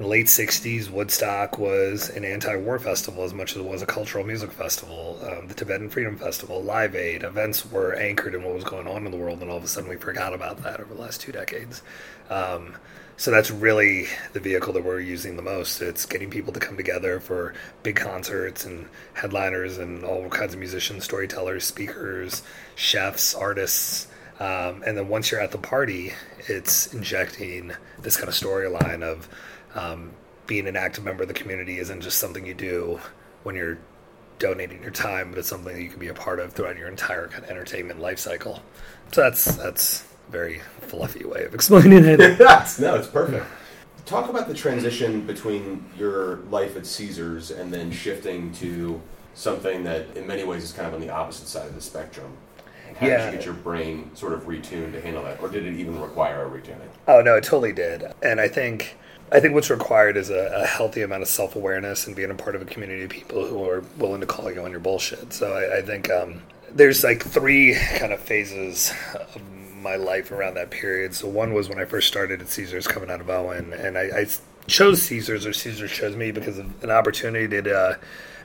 in 0.01 0.06
the 0.06 0.09
late 0.09 0.25
60s, 0.25 0.89
Woodstock 0.89 1.59
was 1.59 2.09
an 2.09 2.25
anti 2.25 2.56
war 2.56 2.80
festival 2.80 3.24
as 3.24 3.36
much 3.36 3.51
as 3.51 3.57
it 3.57 3.65
was 3.65 3.83
a 3.83 3.86
cultural 3.86 4.25
music 4.25 4.51
festival. 4.51 5.19
Um, 5.21 5.48
the 5.48 5.53
Tibetan 5.53 5.92
Freedom 5.92 6.18
Festival, 6.18 6.63
Live 6.63 6.95
Aid, 6.95 7.21
events 7.21 7.69
were 7.71 7.94
anchored 7.94 8.33
in 8.33 8.44
what 8.44 8.56
was 8.56 8.63
going 8.63 8.88
on 8.88 9.06
in 9.06 9.12
the 9.12 9.18
world, 9.18 9.44
and 9.44 9.51
all 9.51 9.57
of 9.57 9.63
a 9.63 9.68
sudden 9.68 9.88
we 9.88 9.98
forgot 9.98 10.33
about 10.33 10.63
that 10.63 10.80
over 10.80 10.92
the 10.92 11.00
last 11.00 11.21
two 11.21 11.31
decades. 11.31 11.83
Um, 12.31 12.74
so 13.15 13.30
that's 13.30 13.51
really 13.51 14.07
the 14.33 14.39
vehicle 14.39 14.74
that 14.74 14.83
we're 14.83 15.01
using 15.01 15.36
the 15.36 15.44
most. 15.44 15.80
It's 15.83 16.07
getting 16.07 16.31
people 16.31 16.51
to 16.53 16.59
come 16.59 16.77
together 16.77 17.19
for 17.19 17.53
big 17.83 17.95
concerts 17.95 18.65
and 18.65 18.88
headliners 19.13 19.77
and 19.77 20.03
all 20.03 20.27
kinds 20.30 20.56
of 20.56 20.59
musicians, 20.59 21.03
storytellers, 21.03 21.63
speakers, 21.63 22.42
chefs, 22.74 23.36
artists. 23.36 24.07
Um, 24.39 24.81
and 24.83 24.98
then 24.98 25.09
once 25.09 25.30
you're 25.30 25.42
at 25.42 25.51
the 25.51 25.59
party, 25.59 26.13
it's 26.48 26.92
injecting 26.92 27.74
this 28.01 28.18
kind 28.18 28.30
of 28.30 28.33
storyline 28.33 29.03
of 29.03 29.30
um, 29.76 30.12
being 30.48 30.68
an 30.68 30.76
active 30.76 31.04
member 31.04 31.24
of 31.24 31.28
the 31.28 31.34
community 31.34 31.80
isn't 31.80 32.02
just 32.02 32.20
something 32.20 32.46
you 32.46 32.54
do 32.54 33.00
when 33.44 33.56
you're 33.56 33.78
donating 34.40 34.82
your 34.82 34.92
time, 34.92 35.30
but 35.30 35.40
it's 35.40 35.48
something 35.48 35.74
that 35.74 35.82
you 35.82 35.90
can 35.90 36.00
be 36.00 36.08
a 36.08 36.14
part 36.14 36.40
of 36.40 36.52
throughout 36.52 36.78
your 36.78 36.88
entire 36.88 37.28
kind 37.28 37.44
of 37.44 37.50
entertainment 37.50 38.00
life 38.00 38.20
cycle. 38.20 38.62
So 39.12 39.22
that's 39.22 39.56
that's 39.56 40.04
a 40.28 40.32
very 40.32 40.62
fluffy 40.82 41.24
way 41.24 41.46
of 41.46 41.54
explaining 41.56 42.06
it. 42.06 42.20
no, 42.40 42.96
it's 42.96 43.08
perfect. 43.08 43.46
Talk 44.06 44.30
about 44.30 44.48
the 44.48 44.54
transition 44.54 45.25
between 45.25 45.86
your 45.98 46.38
life 46.50 46.75
at 46.75 46.86
Caesars 46.86 47.51
and 47.51 47.72
then 47.72 47.92
shifting 47.92 48.51
to 48.54 49.00
something 49.36 49.84
that, 49.84 50.18
in 50.18 50.28
many 50.28 50.44
ways, 50.44 50.63
is 50.63 50.74
kind 50.74 50.88
of 50.88 50.94
on 50.96 51.01
the 51.01 51.10
opposite 51.10 51.48
side 51.48 51.68
of 51.68 51.75
the 51.75 51.82
spectrum. 51.82 52.36
How 52.98 53.08
yeah. 53.08 53.18
did 53.18 53.25
you 53.32 53.38
get 53.38 53.46
your 53.46 53.54
brain 53.54 54.12
sort 54.16 54.34
of 54.34 54.44
retuned 54.44 54.92
to 54.94 55.01
handle 55.01 55.24
that, 55.24 55.42
or 55.42 55.48
did 55.48 55.66
it 55.66 55.75
even 55.75 56.01
require 56.01 56.46
a 56.46 56.50
retuning? 56.50 56.90
Oh 57.08 57.22
no, 57.22 57.36
it 57.36 57.44
totally 57.44 57.72
did, 57.72 58.04
and 58.22 58.42
I 58.42 58.48
think 58.48 58.98
I 59.32 59.40
think 59.40 59.54
what's 59.54 59.70
required 59.70 60.18
is 60.18 60.30
a, 60.30 60.62
a 60.62 60.66
healthy 60.66 61.02
amount 61.02 61.22
of 61.22 61.30
self 61.30 61.56
awareness 61.56 62.06
and 62.06 62.16
being 62.16 62.32
a 62.32 62.36
part 62.36 62.56
of 62.56 62.62
a 62.62 62.66
community 62.66 63.04
of 63.04 63.10
people 63.10 63.46
who 63.46 63.64
are 63.68 63.84
willing 63.98 64.22
to 64.22 64.28
call 64.28 64.52
you 64.52 64.62
on 64.62 64.72
your 64.72 64.82
bullshit. 64.82 65.32
So 65.32 65.54
I, 65.54 65.78
I 65.78 65.82
think 65.82 66.10
um, 66.10 66.42
there's 66.70 67.04
like 67.04 67.24
three 67.24 67.76
kind 67.98 68.12
of 68.12 68.20
phases 68.20 68.94
of 69.14 69.42
my 69.82 69.96
life 69.96 70.32
around 70.32 70.56
that 70.56 70.70
period. 70.70 71.16
So 71.16 71.28
one 71.28 71.54
was 71.54 71.70
when 71.70 71.80
I 71.80 71.86
first 71.86 72.08
started 72.08 72.42
at 72.42 72.50
Caesars 72.50 72.88
coming 72.88 73.10
out 73.10 73.22
of 73.22 73.30
Owen, 73.30 73.74
and 73.74 73.98
I, 73.98 74.02
I 74.02 74.26
chose 74.68 75.02
Caesars 75.04 75.46
or 75.46 75.54
Caesars 75.54 75.92
chose 75.92 76.16
me 76.16 76.32
because 76.32 76.60
of 76.60 76.84
an 76.84 76.92
opportunity 76.92 77.62
to 77.62 77.76
uh, 77.76 77.96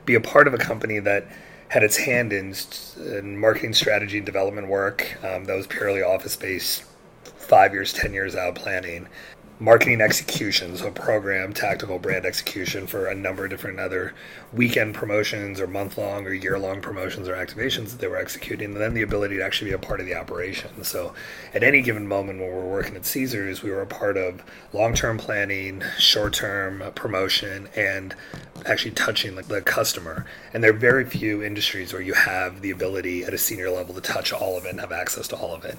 be 0.05 0.15
a 0.15 0.21
part 0.21 0.47
of 0.47 0.55
a 0.55 0.59
company 0.59 1.01
that 1.01 1.27
had 1.69 1.83
its 1.83 1.97
hand 1.97 2.33
in, 2.33 2.55
in 2.97 3.37
marketing 3.39 3.75
strategy 3.75 4.19
and 4.19 4.27
development 4.27 4.69
work 4.69 5.19
um, 5.25 5.45
that 5.45 5.57
was 5.57 5.67
purely 5.67 6.01
office 6.01 6.37
based 6.37 6.85
five 7.25 7.73
years, 7.73 7.93
ten 7.93 8.13
years 8.13 8.37
out 8.37 8.55
planning, 8.55 9.09
marketing 9.59 10.03
execution, 10.03 10.77
so 10.77 10.91
program, 10.91 11.53
tactical 11.53 11.99
brand 11.99 12.27
execution 12.27 12.87
for 12.87 13.07
a 13.07 13.15
number 13.15 13.45
of 13.45 13.51
different 13.51 13.81
other 13.81 14.13
weekend 14.53 14.95
promotions 14.95 15.59
or 15.61 15.67
month 15.67 15.97
long 15.97 16.27
or 16.27 16.33
year 16.33 16.59
long 16.59 16.83
promotions 16.83 17.27
or 17.27 17.35
activations 17.35 17.91
that 17.91 17.99
they 17.99 18.07
were 18.07 18.19
executing, 18.19 18.73
and 18.73 18.81
then 18.81 18.93
the 18.93 19.01
ability 19.03 19.37
to 19.37 19.43
actually 19.43 19.71
be 19.71 19.75
a 19.75 19.79
part 19.79 19.99
of 19.99 20.07
the 20.07 20.15
operation. 20.15 20.85
So 20.85 21.15
at 21.55 21.63
any 21.63 21.81
given 21.81 22.07
moment 22.07 22.41
when 22.41 22.51
we're 22.51 22.65
working 22.67 22.97
at 22.97 23.07
Caesars, 23.07 23.63
we 23.63 23.71
were 23.71 23.81
a 23.81 23.87
part 23.87 24.19
of 24.19 24.43
long 24.75 24.93
term 24.93 25.17
planning, 25.17 25.83
short 25.99 26.35
term 26.35 26.83
promotion, 26.95 27.69
and 27.75 28.15
actually 28.67 28.91
touching 28.91 29.35
like 29.35 29.49
the 29.49 29.63
customer. 29.63 30.27
And 30.53 30.63
there 30.63 30.71
are 30.71 30.75
very 30.75 31.07
few 31.07 31.43
industries 31.43 31.95
where 31.95 32.03
you 32.03 32.13
have 32.13 32.61
the 32.61 32.71
ability 32.71 33.25
at 33.25 33.33
a 33.33 33.39
senior 33.39 33.71
level 33.71 33.95
to 33.95 34.03
touch 34.03 34.33
all 34.33 34.59
of 34.59 34.67
it 34.67 34.71
and 34.71 34.81
have 34.81 34.93
access 34.93 35.29
to 35.29 35.37
all 35.37 35.55
of 35.55 35.65
it. 35.65 35.79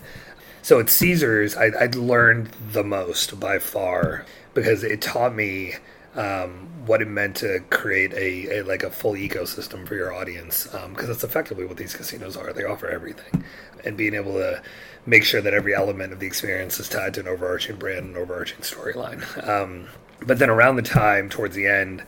So 0.68 0.82
at 0.82 0.90
Caesars, 0.90 1.56
I, 1.56 1.68
I 1.68 1.86
learned 1.96 2.48
the 2.74 2.84
most 2.84 3.40
by 3.40 3.58
far 3.58 4.26
because 4.54 4.84
it 4.84 5.02
taught 5.02 5.34
me 5.34 5.76
um, 6.14 6.68
what 6.86 7.02
it 7.02 7.08
meant 7.08 7.38
to 7.38 7.62
create 7.70 8.12
a, 8.12 8.58
a, 8.58 8.64
like 8.66 8.84
a 8.84 8.90
full 8.90 9.14
ecosystem 9.14 9.88
for 9.88 9.96
your 9.96 10.14
audience 10.14 10.66
because 10.66 10.84
um, 10.84 11.08
that's 11.08 11.24
effectively 11.24 11.64
what 11.64 11.78
these 11.78 11.96
casinos 11.96 12.36
are. 12.36 12.52
They 12.52 12.66
offer 12.66 12.90
everything, 12.90 13.46
and 13.86 13.96
being 13.96 14.14
able 14.14 14.34
to 14.34 14.62
make 15.06 15.24
sure 15.24 15.40
that 15.40 15.54
every 15.54 15.74
element 15.74 16.12
of 16.12 16.20
the 16.20 16.28
experience 16.28 16.82
is 16.82 16.90
tied 16.90 17.14
to 17.14 17.22
an 17.22 17.30
overarching 17.30 17.78
brand 17.78 18.08
and 18.08 18.18
overarching 18.18 18.60
storyline. 18.60 19.24
Um, 19.48 19.88
but 20.20 20.38
then 20.38 20.50
around 20.50 20.76
the 20.76 20.82
time 20.82 21.30
towards 21.30 21.56
the 21.56 21.68
end 21.68 22.04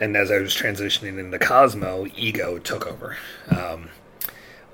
And 0.00 0.16
as 0.16 0.30
I 0.30 0.38
was 0.38 0.54
transitioning 0.54 1.18
into 1.18 1.38
Cosmo, 1.38 2.06
ego 2.16 2.58
took 2.58 2.86
over. 2.86 3.18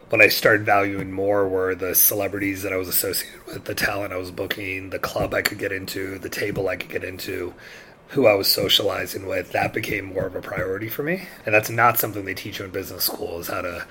What 0.08 0.20
I 0.20 0.28
started 0.28 0.64
valuing 0.64 1.10
more 1.10 1.48
were 1.48 1.74
the 1.74 1.94
celebrities 1.94 2.62
that 2.62 2.72
I 2.72 2.76
was 2.76 2.86
associated 2.86 3.44
with, 3.46 3.64
the 3.64 3.74
talent 3.74 4.12
I 4.12 4.18
was 4.18 4.30
booking, 4.30 4.90
the 4.90 5.00
club 5.00 5.34
I 5.34 5.42
could 5.42 5.58
get 5.58 5.72
into, 5.72 6.18
the 6.18 6.28
table 6.28 6.68
I 6.68 6.76
could 6.76 6.90
get 6.90 7.02
into, 7.02 7.54
who 8.08 8.26
I 8.28 8.34
was 8.34 8.48
socializing 8.48 9.26
with. 9.26 9.50
That 9.50 9.72
became 9.72 10.04
more 10.04 10.26
of 10.26 10.36
a 10.36 10.40
priority 10.40 10.88
for 10.88 11.02
me. 11.02 11.26
And 11.44 11.52
that's 11.52 11.70
not 11.70 11.98
something 11.98 12.24
they 12.24 12.34
teach 12.34 12.60
you 12.60 12.64
in 12.64 12.70
business 12.70 13.04
school 13.04 13.40
is 13.40 13.48
how 13.48 13.62
to 13.62 13.84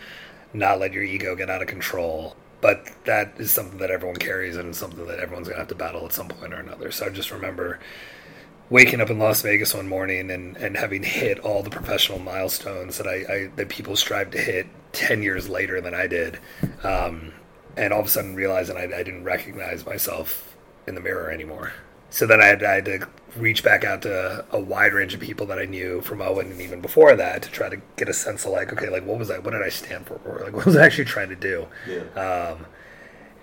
not 0.54 0.80
let 0.80 0.94
your 0.94 1.04
ego 1.04 1.36
get 1.36 1.50
out 1.50 1.62
of 1.62 1.68
control. 1.68 2.38
But 2.62 2.90
that 3.04 3.34
is 3.38 3.52
something 3.52 3.80
that 3.80 3.92
everyone 3.92 4.16
carries 4.16 4.56
and 4.56 4.74
something 4.74 5.06
that 5.08 5.20
everyone's 5.20 5.50
going 5.50 5.56
to 5.56 5.60
have 5.60 5.68
to 5.68 5.76
battle 5.76 6.06
at 6.06 6.14
some 6.14 6.30
point 6.30 6.54
or 6.54 6.58
another. 6.58 6.92
So 6.92 7.08
I 7.08 7.10
just 7.10 7.30
remember 7.30 7.80
waking 8.70 9.02
up 9.02 9.10
in 9.10 9.20
Las 9.20 9.42
Vegas 9.42 9.74
one 9.74 9.90
morning 9.90 10.32
and, 10.32 10.56
and 10.58 10.78
having 10.78 11.04
hit 11.04 11.40
all 11.40 11.62
the 11.62 11.70
professional 11.70 12.20
milestones 12.20 12.98
that 12.98 13.08
I, 13.08 13.34
I 13.34 13.50
that 13.58 13.68
people 13.68 13.98
strive 13.98 14.32
to 14.32 14.40
hit 14.40 14.68
ten 14.96 15.22
years 15.22 15.50
later 15.50 15.82
than 15.82 15.94
I 15.94 16.08
did, 16.08 16.40
um, 16.84 17.34
and 17.78 17.94
all 17.94 18.00
of 18.00 18.06
a 18.08 18.10
sudden 18.10 18.36
realizing 18.36 18.78
I, 18.78 18.84
I, 18.84 19.04
didn't 19.04 19.24
recognize 19.24 19.86
myself 19.86 20.56
in 20.88 20.96
the 20.96 21.02
mirror 21.02 21.30
anymore. 21.30 21.74
So 22.10 22.26
then 22.26 22.42
I 22.42 22.46
had, 22.46 22.64
I 22.64 22.76
had, 22.76 22.86
to 22.86 23.08
reach 23.36 23.64
back 23.64 23.84
out 23.84 24.04
to 24.04 24.46
a 24.52 24.60
wide 24.60 24.94
range 24.94 25.14
of 25.14 25.20
people 25.20 25.46
that 25.48 25.60
I 25.60 25.66
knew 25.66 26.00
from 26.00 26.22
Owen 26.22 26.52
and 26.52 26.62
even 26.62 26.80
before 26.80 27.16
that 27.18 27.42
to 27.42 27.52
try 27.52 27.68
to 27.68 27.82
get 27.98 28.08
a 28.08 28.14
sense 28.14 28.46
of 28.46 28.52
like, 28.52 28.72
okay, 28.72 28.90
like 28.90 29.06
what 29.06 29.20
was 29.20 29.30
I, 29.30 29.40
what 29.40 29.52
did 29.52 29.62
I 29.62 29.70
stand 29.70 30.08
for, 30.08 30.20
or 30.26 30.46
like 30.46 30.54
what 30.56 30.66
was 30.66 30.78
I 30.78 30.86
actually 30.86 31.06
trying 31.06 31.30
to 31.30 31.36
do? 31.36 31.68
Yeah. 31.88 32.54
Um, 32.54 32.66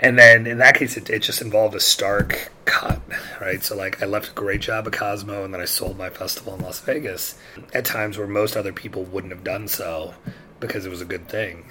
and 0.00 0.18
then 0.18 0.48
in 0.48 0.58
that 0.58 0.74
case, 0.74 0.96
it, 0.96 1.08
it 1.10 1.20
just 1.20 1.42
involved 1.42 1.76
a 1.76 1.80
stark 1.80 2.50
cut, 2.64 3.00
right? 3.40 3.62
So 3.62 3.76
like 3.76 4.02
I 4.02 4.06
left 4.06 4.30
a 4.30 4.32
great 4.32 4.60
job 4.60 4.86
at 4.88 4.92
Cosmo, 4.92 5.44
and 5.44 5.54
then 5.54 5.60
I 5.60 5.64
sold 5.64 5.96
my 5.96 6.10
festival 6.10 6.54
in 6.54 6.60
Las 6.60 6.80
Vegas 6.80 7.38
at 7.72 7.84
times 7.84 8.18
where 8.18 8.26
most 8.26 8.56
other 8.56 8.72
people 8.72 9.04
wouldn't 9.04 9.32
have 9.32 9.44
done 9.44 9.68
so 9.68 10.14
because 10.62 10.86
it 10.86 10.90
was 10.90 11.02
a 11.02 11.04
good 11.04 11.28
thing. 11.28 11.70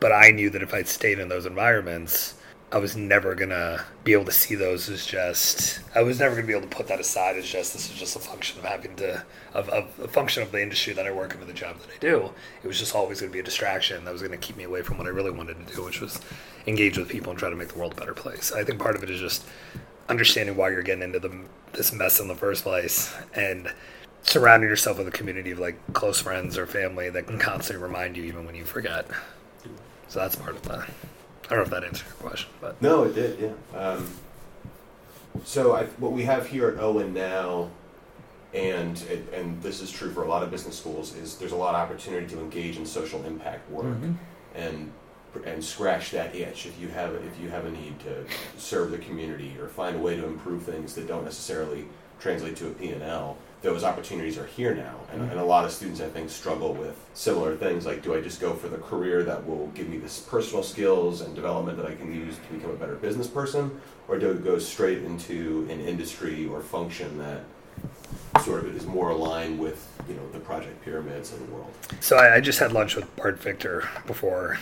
But 0.00 0.12
I 0.12 0.30
knew 0.30 0.50
that 0.50 0.62
if 0.62 0.74
I'd 0.74 0.88
stayed 0.88 1.18
in 1.18 1.28
those 1.28 1.46
environments, 1.46 2.34
I 2.70 2.76
was 2.76 2.94
never 2.96 3.34
gonna 3.34 3.82
be 4.04 4.12
able 4.12 4.26
to 4.26 4.32
see 4.32 4.54
those 4.54 4.90
as 4.90 5.06
just. 5.06 5.80
I 5.94 6.02
was 6.02 6.20
never 6.20 6.34
gonna 6.34 6.46
be 6.46 6.52
able 6.52 6.68
to 6.68 6.76
put 6.76 6.88
that 6.88 7.00
aside 7.00 7.36
as 7.36 7.48
just 7.48 7.72
this 7.72 7.90
is 7.90 7.96
just 7.96 8.14
a 8.14 8.18
function 8.18 8.58
of 8.58 8.66
having 8.66 8.94
to 8.96 9.24
of, 9.54 9.70
of 9.70 9.98
a 9.98 10.08
function 10.08 10.42
of 10.42 10.52
the 10.52 10.62
industry 10.62 10.92
that 10.92 11.06
I 11.06 11.10
work 11.10 11.34
in, 11.34 11.46
the 11.46 11.54
job 11.54 11.78
that 11.78 11.88
I 11.88 11.98
do. 11.98 12.30
It 12.62 12.66
was 12.66 12.78
just 12.78 12.94
always 12.94 13.20
gonna 13.20 13.32
be 13.32 13.38
a 13.38 13.44
distraction 13.44 14.04
that 14.04 14.12
was 14.12 14.20
gonna 14.20 14.36
keep 14.36 14.58
me 14.58 14.64
away 14.64 14.82
from 14.82 14.98
what 14.98 15.06
I 15.06 15.10
really 15.10 15.30
wanted 15.30 15.66
to 15.66 15.74
do, 15.74 15.84
which 15.84 16.02
was 16.02 16.20
engage 16.66 16.98
with 16.98 17.08
people 17.08 17.30
and 17.30 17.38
try 17.38 17.48
to 17.48 17.56
make 17.56 17.68
the 17.68 17.78
world 17.78 17.94
a 17.94 17.96
better 17.96 18.14
place. 18.14 18.52
I 18.52 18.64
think 18.64 18.78
part 18.78 18.96
of 18.96 19.02
it 19.02 19.08
is 19.08 19.20
just 19.20 19.46
understanding 20.10 20.56
why 20.56 20.68
you're 20.68 20.82
getting 20.82 21.04
into 21.04 21.18
the, 21.20 21.34
this 21.72 21.92
mess 21.92 22.20
in 22.20 22.28
the 22.28 22.34
first 22.34 22.64
place 22.64 23.14
and 23.34 23.72
surrounding 24.22 24.68
yourself 24.68 24.98
with 24.98 25.08
a 25.08 25.12
community 25.12 25.52
of 25.52 25.58
like 25.58 25.76
close 25.92 26.20
friends 26.20 26.58
or 26.58 26.66
family 26.66 27.10
that 27.10 27.26
can 27.26 27.38
constantly 27.38 27.82
remind 27.82 28.16
you 28.16 28.24
even 28.24 28.44
when 28.44 28.54
you 28.54 28.64
forget. 28.64 29.06
So 30.08 30.20
that's 30.20 30.36
part 30.36 30.56
of 30.56 30.62
that. 30.62 30.88
I 31.50 31.54
don't 31.54 31.58
know 31.58 31.62
if 31.62 31.70
that 31.70 31.84
answered 31.84 32.06
your 32.06 32.28
question, 32.28 32.50
but 32.60 32.80
no, 32.82 33.04
it 33.04 33.14
did. 33.14 33.38
Yeah. 33.40 33.78
Um, 33.78 34.10
so 35.44 35.74
I, 35.74 35.84
what 35.84 36.12
we 36.12 36.24
have 36.24 36.46
here 36.46 36.68
at 36.68 36.78
Owen 36.78 37.14
now, 37.14 37.70
and 38.52 39.02
and 39.32 39.62
this 39.62 39.80
is 39.80 39.90
true 39.90 40.10
for 40.10 40.24
a 40.24 40.28
lot 40.28 40.42
of 40.42 40.50
business 40.50 40.78
schools, 40.78 41.14
is 41.14 41.36
there's 41.36 41.52
a 41.52 41.56
lot 41.56 41.74
of 41.74 41.80
opportunity 41.80 42.26
to 42.34 42.40
engage 42.40 42.76
in 42.76 42.84
social 42.84 43.24
impact 43.24 43.70
work, 43.70 43.86
mm-hmm. 43.86 44.12
and 44.54 44.92
and 45.44 45.64
scratch 45.64 46.10
that 46.10 46.34
itch 46.34 46.66
if 46.66 46.78
you 46.80 46.88
have 46.88 47.14
if 47.14 47.40
you 47.40 47.48
have 47.48 47.64
a 47.66 47.70
need 47.70 47.98
to 48.00 48.24
serve 48.56 48.90
the 48.90 48.98
community 48.98 49.56
or 49.60 49.68
find 49.68 49.96
a 49.96 49.98
way 49.98 50.16
to 50.16 50.26
improve 50.26 50.62
things 50.62 50.94
that 50.94 51.06
don't 51.06 51.24
necessarily 51.24 51.86
translate 52.18 52.56
to 52.56 52.66
a 52.66 52.70
P&L 52.70 53.36
those 53.62 53.82
opportunities 53.82 54.38
are 54.38 54.46
here 54.46 54.74
now 54.74 54.94
and, 55.12 55.20
mm-hmm. 55.20 55.30
and, 55.30 55.40
a 55.40 55.44
lot 55.44 55.64
of 55.64 55.70
students 55.70 56.00
i 56.00 56.08
think 56.08 56.30
struggle 56.30 56.74
with 56.74 56.96
similar 57.14 57.56
things 57.56 57.86
like 57.86 58.02
do 58.02 58.14
i 58.14 58.20
just 58.20 58.40
go 58.40 58.54
for 58.54 58.68
the 58.68 58.78
career 58.78 59.22
that 59.22 59.46
will 59.46 59.66
give 59.68 59.88
me 59.88 59.96
this 59.98 60.20
personal 60.20 60.62
skills 60.62 61.20
and 61.20 61.34
development 61.34 61.76
that 61.76 61.86
i 61.86 61.94
can 61.94 62.14
use 62.14 62.36
to 62.36 62.54
become 62.54 62.70
a 62.70 62.76
better 62.76 62.96
business 62.96 63.26
person 63.26 63.80
or 64.06 64.18
do 64.18 64.30
i 64.30 64.34
go 64.34 64.58
straight 64.58 65.02
into 65.02 65.66
an 65.70 65.80
industry 65.80 66.46
or 66.46 66.60
function 66.60 67.18
that 67.18 67.42
sort 68.44 68.64
of 68.64 68.76
is 68.76 68.86
more 68.86 69.10
aligned 69.10 69.58
with 69.58 69.88
you 70.08 70.14
know 70.14 70.28
the 70.32 70.40
project 70.40 70.80
pyramids 70.84 71.32
of 71.32 71.38
the 71.40 71.52
world 71.52 71.72
so 72.00 72.16
i, 72.16 72.36
I 72.36 72.40
just 72.40 72.58
had 72.58 72.72
lunch 72.72 72.94
with 72.94 73.14
bart 73.16 73.40
victor 73.40 73.88
before 74.06 74.58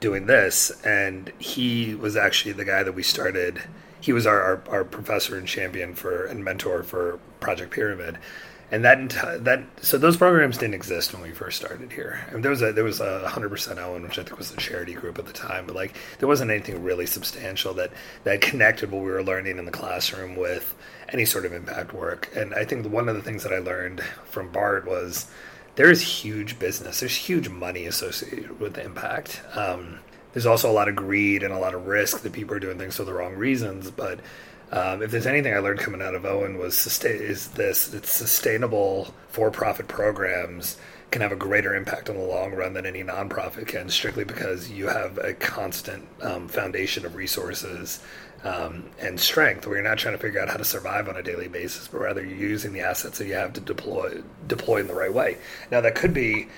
doing 0.00 0.26
this, 0.26 0.72
and 0.82 1.30
he 1.38 1.94
was 1.94 2.16
actually 2.16 2.52
the 2.52 2.64
guy 2.64 2.82
that 2.82 2.92
we 2.92 3.02
started. 3.02 3.62
He 4.00 4.12
was 4.12 4.26
our, 4.26 4.40
our, 4.40 4.62
our 4.68 4.84
professor 4.84 5.36
and 5.36 5.46
champion 5.46 5.94
for 5.94 6.26
and 6.26 6.44
mentor 6.44 6.82
for 6.82 7.18
Project 7.40 7.72
Pyramid, 7.72 8.18
and 8.70 8.84
that 8.84 9.10
that 9.44 9.64
so 9.82 9.98
those 9.98 10.16
programs 10.16 10.58
didn't 10.58 10.74
exist 10.74 11.12
when 11.12 11.22
we 11.22 11.32
first 11.32 11.58
started 11.58 11.92
here. 11.92 12.24
I 12.28 12.32
mean, 12.32 12.42
there 12.42 12.50
was 12.50 12.62
a 12.62 12.72
there 12.72 12.84
was 12.84 13.00
a 13.00 13.28
hundred 13.28 13.50
percent 13.50 13.78
Owen, 13.78 14.02
which 14.02 14.18
I 14.18 14.22
think 14.22 14.38
was 14.38 14.52
a 14.52 14.56
charity 14.56 14.94
group 14.94 15.18
at 15.18 15.26
the 15.26 15.32
time, 15.32 15.66
but 15.66 15.74
like 15.74 15.94
there 16.18 16.28
wasn't 16.28 16.50
anything 16.50 16.82
really 16.82 17.06
substantial 17.06 17.74
that 17.74 17.92
that 18.24 18.40
connected 18.40 18.90
what 18.90 19.02
we 19.02 19.10
were 19.10 19.24
learning 19.24 19.58
in 19.58 19.64
the 19.64 19.72
classroom 19.72 20.36
with 20.36 20.74
any 21.08 21.24
sort 21.24 21.44
of 21.44 21.52
impact 21.52 21.92
work. 21.92 22.30
And 22.34 22.54
I 22.54 22.64
think 22.64 22.86
one 22.86 23.08
of 23.08 23.16
the 23.16 23.22
things 23.22 23.42
that 23.42 23.52
I 23.52 23.58
learned 23.58 24.00
from 24.24 24.50
Bart 24.50 24.86
was 24.86 25.26
there 25.74 25.90
is 25.90 26.00
huge 26.00 26.58
business. 26.58 27.00
There's 27.00 27.16
huge 27.16 27.48
money 27.48 27.86
associated 27.86 28.60
with 28.60 28.78
impact. 28.78 29.42
Um, 29.54 30.00
there's 30.32 30.46
also 30.46 30.70
a 30.70 30.72
lot 30.72 30.88
of 30.88 30.96
greed 30.96 31.42
and 31.42 31.52
a 31.52 31.58
lot 31.58 31.74
of 31.74 31.86
risk 31.86 32.22
that 32.22 32.32
people 32.32 32.54
are 32.54 32.60
doing 32.60 32.78
things 32.78 32.96
for 32.96 33.04
the 33.04 33.12
wrong 33.12 33.34
reasons. 33.34 33.90
But 33.90 34.20
um, 34.72 35.02
if 35.02 35.10
there's 35.10 35.26
anything 35.26 35.54
I 35.54 35.58
learned 35.58 35.80
coming 35.80 36.02
out 36.02 36.14
of 36.14 36.24
Owen 36.24 36.58
was 36.58 36.76
sustain- 36.76 37.20
is 37.20 37.48
this: 37.48 37.92
it's 37.92 38.10
sustainable 38.10 39.14
for-profit 39.28 39.88
programs 39.88 40.76
can 41.10 41.22
have 41.22 41.32
a 41.32 41.36
greater 41.36 41.74
impact 41.74 42.08
on 42.08 42.16
the 42.16 42.22
long 42.22 42.52
run 42.52 42.72
than 42.72 42.86
any 42.86 43.02
nonprofit 43.02 43.66
can, 43.66 43.88
strictly 43.88 44.22
because 44.22 44.70
you 44.70 44.86
have 44.86 45.18
a 45.18 45.34
constant 45.34 46.06
um, 46.22 46.46
foundation 46.46 47.04
of 47.04 47.16
resources 47.16 48.00
um, 48.44 48.84
and 48.98 49.20
strength, 49.20 49.66
where 49.66 49.76
you're 49.76 49.88
not 49.88 49.98
trying 49.98 50.14
to 50.14 50.20
figure 50.20 50.40
out 50.40 50.48
how 50.48 50.56
to 50.56 50.64
survive 50.64 51.08
on 51.08 51.16
a 51.16 51.22
daily 51.22 51.48
basis, 51.48 51.88
but 51.88 52.00
rather 52.00 52.24
you're 52.24 52.36
using 52.36 52.72
the 52.72 52.80
assets 52.80 53.18
that 53.18 53.26
you 53.26 53.34
have 53.34 53.52
to 53.54 53.60
deploy 53.60 54.22
deploy 54.46 54.80
in 54.80 54.86
the 54.86 54.94
right 54.94 55.12
way. 55.12 55.36
Now 55.70 55.80
that 55.82 55.94
could 55.94 56.14
be 56.14 56.48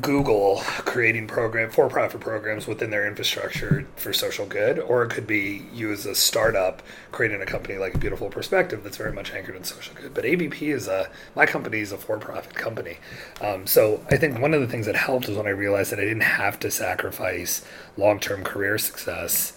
Google 0.00 0.62
creating 0.84 1.26
program 1.26 1.68
for-profit 1.70 2.20
programs 2.20 2.68
within 2.68 2.90
their 2.90 3.08
infrastructure 3.08 3.86
for 3.96 4.12
social 4.12 4.46
good, 4.46 4.78
or 4.78 5.02
it 5.02 5.10
could 5.10 5.26
be 5.26 5.66
you 5.74 5.90
as 5.92 6.06
a 6.06 6.14
startup 6.14 6.80
creating 7.10 7.42
a 7.42 7.46
company 7.46 7.76
like 7.76 7.94
a 7.94 7.98
Beautiful 7.98 8.30
Perspective 8.30 8.84
that's 8.84 8.96
very 8.96 9.12
much 9.12 9.32
anchored 9.32 9.56
in 9.56 9.64
social 9.64 9.94
good. 9.94 10.14
But 10.14 10.24
ABP 10.24 10.70
is 10.70 10.86
a 10.88 11.10
my 11.34 11.44
company 11.44 11.80
is 11.80 11.92
a 11.92 11.98
for-profit 11.98 12.54
company, 12.54 12.98
um, 13.42 13.66
so 13.66 14.02
I 14.10 14.16
think 14.16 14.38
one 14.38 14.54
of 14.54 14.60
the 14.60 14.68
things 14.68 14.86
that 14.86 14.96
helped 14.96 15.28
was 15.28 15.36
when 15.36 15.46
I 15.46 15.50
realized 15.50 15.92
that 15.92 15.98
I 15.98 16.04
didn't 16.04 16.20
have 16.20 16.58
to 16.60 16.70
sacrifice 16.70 17.64
long-term 17.96 18.44
career 18.44 18.78
success 18.78 19.52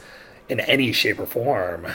in 0.49 0.59
any 0.61 0.91
shape 0.91 1.19
or 1.19 1.25
form 1.25 1.87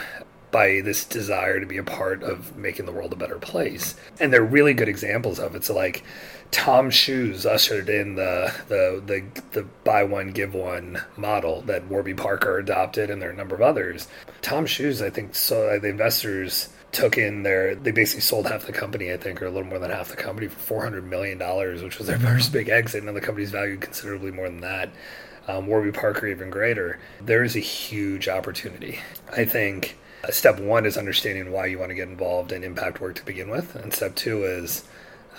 by 0.50 0.80
this 0.80 1.04
desire 1.04 1.60
to 1.60 1.66
be 1.66 1.76
a 1.76 1.82
part 1.82 2.22
of 2.22 2.56
making 2.56 2.86
the 2.86 2.92
world 2.92 3.12
a 3.12 3.16
better 3.16 3.38
place. 3.38 3.94
And 4.18 4.32
they're 4.32 4.42
really 4.42 4.74
good 4.74 4.88
examples 4.88 5.38
of 5.38 5.54
it. 5.54 5.64
So 5.64 5.74
like 5.74 6.04
Tom 6.50 6.90
Shoes 6.90 7.44
ushered 7.44 7.88
in 7.88 8.14
the 8.14 8.54
the 8.68 9.02
the, 9.04 9.42
the 9.52 9.66
buy 9.84 10.04
one 10.04 10.32
give 10.32 10.54
one 10.54 11.02
model 11.16 11.62
that 11.62 11.86
Warby 11.88 12.14
Parker 12.14 12.58
adopted, 12.58 13.10
and 13.10 13.20
there 13.20 13.28
are 13.28 13.32
a 13.32 13.36
number 13.36 13.54
of 13.54 13.60
others. 13.60 14.08
Tom 14.40 14.64
Shoes, 14.66 15.02
I 15.02 15.10
think, 15.10 15.34
so 15.34 15.68
uh, 15.68 15.78
the 15.78 15.88
investors 15.88 16.70
took 16.90 17.18
in 17.18 17.42
their 17.42 17.74
they 17.74 17.90
basically 17.90 18.22
sold 18.22 18.46
half 18.46 18.64
the 18.64 18.72
company, 18.72 19.12
I 19.12 19.18
think, 19.18 19.42
or 19.42 19.46
a 19.46 19.50
little 19.50 19.68
more 19.68 19.78
than 19.78 19.90
half 19.90 20.08
the 20.08 20.16
company 20.16 20.48
for 20.48 20.58
four 20.58 20.82
hundred 20.82 21.04
million 21.04 21.36
dollars, 21.36 21.82
which 21.82 21.98
was 21.98 22.06
their 22.06 22.18
first 22.30 22.52
big 22.52 22.70
exit, 22.70 23.04
and 23.04 23.14
the 23.14 23.20
company's 23.20 23.50
valued 23.50 23.82
considerably 23.82 24.30
more 24.30 24.48
than 24.48 24.62
that 24.62 24.88
um, 25.48 25.66
Warby 25.66 25.92
Parker 25.92 26.26
even 26.26 26.50
greater, 26.50 27.00
there 27.20 27.42
is 27.42 27.56
a 27.56 27.60
huge 27.60 28.28
opportunity. 28.28 29.00
I 29.32 29.44
think 29.44 29.96
uh, 30.22 30.30
step 30.30 30.60
one 30.60 30.84
is 30.84 30.96
understanding 30.96 31.50
why 31.50 31.66
you 31.66 31.78
want 31.78 31.88
to 31.90 31.94
get 31.94 32.08
involved 32.08 32.52
in 32.52 32.62
impact 32.62 33.00
work 33.00 33.16
to 33.16 33.24
begin 33.24 33.48
with, 33.48 33.74
and 33.74 33.92
step 33.92 34.14
two 34.14 34.44
is 34.44 34.84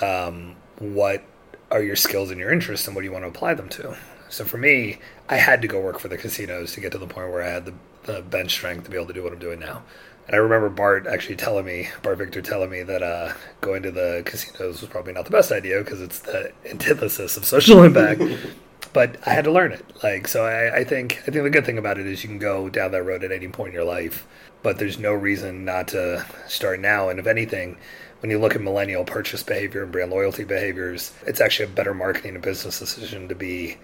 um, 0.01 0.56
what 0.80 1.24
are 1.72 1.84
your 1.84 1.96
skills 1.96 2.32
and 2.32 2.39
your 2.39 2.51
interests, 2.51 2.88
and 2.88 2.96
what 2.96 3.01
do 3.01 3.06
you 3.06 3.13
want 3.13 3.24
to 3.24 3.30
apply 3.30 3.54
them 3.54 3.70
to. 3.70 3.96
So 4.30 4.46
for 4.46 4.58
me, 4.58 5.00
I 5.28 5.38
had 5.38 5.62
to 5.62 5.68
go 5.68 5.80
work 5.80 6.00
for 6.00 6.08
the 6.08 6.18
casinos 6.18 6.74
to 6.74 6.82
get 6.82 6.92
to 6.94 6.98
the 6.98 7.08
point 7.08 7.30
where 7.30 7.44
I 7.44 7.50
had 7.50 7.66
the, 7.66 7.74
the 8.04 8.22
bench 8.22 8.51
strength 8.51 8.86
to 8.86 8.92
be 8.92 8.98
able 8.98 9.08
to 9.08 9.13
do 9.13 9.24
what 9.24 9.34
I'm 9.34 9.39
doing 9.39 9.60
now. 9.60 9.84
And 10.28 10.36
I 10.36 10.39
remember 10.39 10.70
Bart 10.70 11.08
actually 11.08 11.36
telling 11.36 11.66
me, 11.66 11.89
Bart 12.04 12.20
Victor 12.20 12.42
telling 12.42 12.70
me 12.70 12.84
that 12.84 13.01
uh, 13.01 13.34
going 13.62 13.82
to 13.84 13.92
the 13.92 14.22
casinos 14.25 14.82
was 14.82 14.89
probably 14.89 15.13
not 15.13 15.25
the 15.25 15.32
best 15.32 15.51
idea 15.51 15.80
because 15.80 16.01
it's 16.01 16.20
the 16.20 16.51
antithesis 16.66 17.38
of 17.38 17.46
social 17.46 17.84
impact 17.84 18.22
but 18.93 19.17
I 19.25 19.31
had 19.31 19.43
to 19.46 19.51
learn 19.51 19.72
it. 19.72 19.86
Like 20.03 20.27
so, 20.27 20.46
I, 20.46 20.77
I, 20.77 20.84
think 20.84 21.19
I 21.22 21.31
think 21.31 21.43
the 21.43 21.50
good 21.50 21.65
thing 21.65 21.77
about 21.77 21.98
it 21.98 22.05
is 22.05 22.24
you 22.24 22.29
can 22.29 22.39
go 22.39 22.69
down 22.69 22.91
that 22.91 23.03
road 23.03 23.24
at 23.24 23.31
any 23.31 23.48
point 23.48 23.69
in 23.69 23.74
your 23.75 23.84
life, 23.84 24.27
but 24.63 24.77
there's 24.77 25.00
no 25.00 25.13
reason 25.13 25.65
not 25.65 25.89
to 25.89 26.25
start 26.48 26.79
now. 26.79 27.10
And 27.10 27.19
if 27.19 27.27
anything, 27.27 27.77
when 28.22 28.29
you 28.29 28.39
look 28.39 28.55
at 28.55 28.62
millennial 28.62 29.05
purchase 29.05 29.43
behavior 29.43 29.84
and 29.84 29.91
brand 29.91 30.12
loyalty 30.12 30.43
behaviors, 30.43 31.13
it's 31.25 31.41
actually 31.41 31.65
a 31.65 31.75
better 31.75 31.93
marketing 31.93 32.36
and 32.36 32.43
business 32.43 32.79
decision 32.79 33.27
to 33.27 33.36
be 33.36 33.77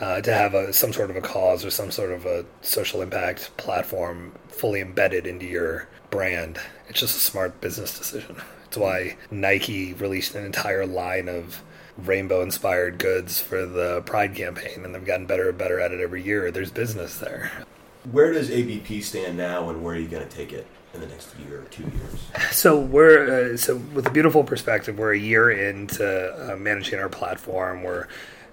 uh, 0.00 0.20
to 0.20 0.32
have 0.32 0.54
a, 0.54 0.72
some 0.72 0.92
sort 0.92 1.10
of 1.10 1.16
a 1.16 1.20
cause 1.20 1.64
or 1.64 1.70
some 1.70 1.90
sort 1.90 2.12
of 2.12 2.24
a 2.26 2.44
social 2.60 3.02
impact 3.02 3.56
platform 3.56 4.32
fully 4.48 4.80
embedded 4.80 5.26
into 5.26 5.46
your 5.46 5.88
brand. 6.10 6.58
It's 6.88 7.00
just 7.00 7.16
a 7.16 7.20
smart 7.20 7.60
business 7.60 7.98
decision. 7.98 8.36
It's 8.66 8.76
why 8.76 9.16
Nike 9.30 9.94
released 9.94 10.34
an 10.34 10.44
entire 10.44 10.86
line 10.86 11.28
of 11.28 11.62
rainbow 12.04 12.42
inspired 12.42 12.98
goods 12.98 13.40
for 13.40 13.66
the 13.66 14.02
Pride 14.02 14.34
campaign, 14.34 14.84
and 14.84 14.94
they've 14.94 15.04
gotten 15.04 15.26
better 15.26 15.48
and 15.48 15.58
better 15.58 15.80
at 15.80 15.92
it 15.92 16.00
every 16.00 16.22
year. 16.22 16.50
There's 16.50 16.70
business 16.70 17.18
there. 17.18 17.50
Where 18.10 18.32
does 18.32 18.50
ABP 18.50 19.02
stand 19.02 19.36
now, 19.36 19.68
and 19.68 19.82
where 19.82 19.94
are 19.94 19.98
you 19.98 20.08
going 20.08 20.26
to 20.26 20.34
take 20.34 20.52
it 20.52 20.66
in 20.94 21.00
the 21.00 21.06
next 21.06 21.28
year 21.38 21.60
or 21.60 21.64
two 21.64 21.82
years? 21.82 22.52
So 22.56 22.80
we're 22.80 23.52
uh, 23.52 23.56
so 23.56 23.76
with 23.76 24.06
a 24.06 24.10
beautiful 24.10 24.44
perspective. 24.44 24.98
We're 24.98 25.14
a 25.14 25.18
year 25.18 25.50
into 25.50 26.52
uh, 26.52 26.56
managing 26.56 26.98
our 26.98 27.08
platform. 27.08 27.82
We're 27.82 28.06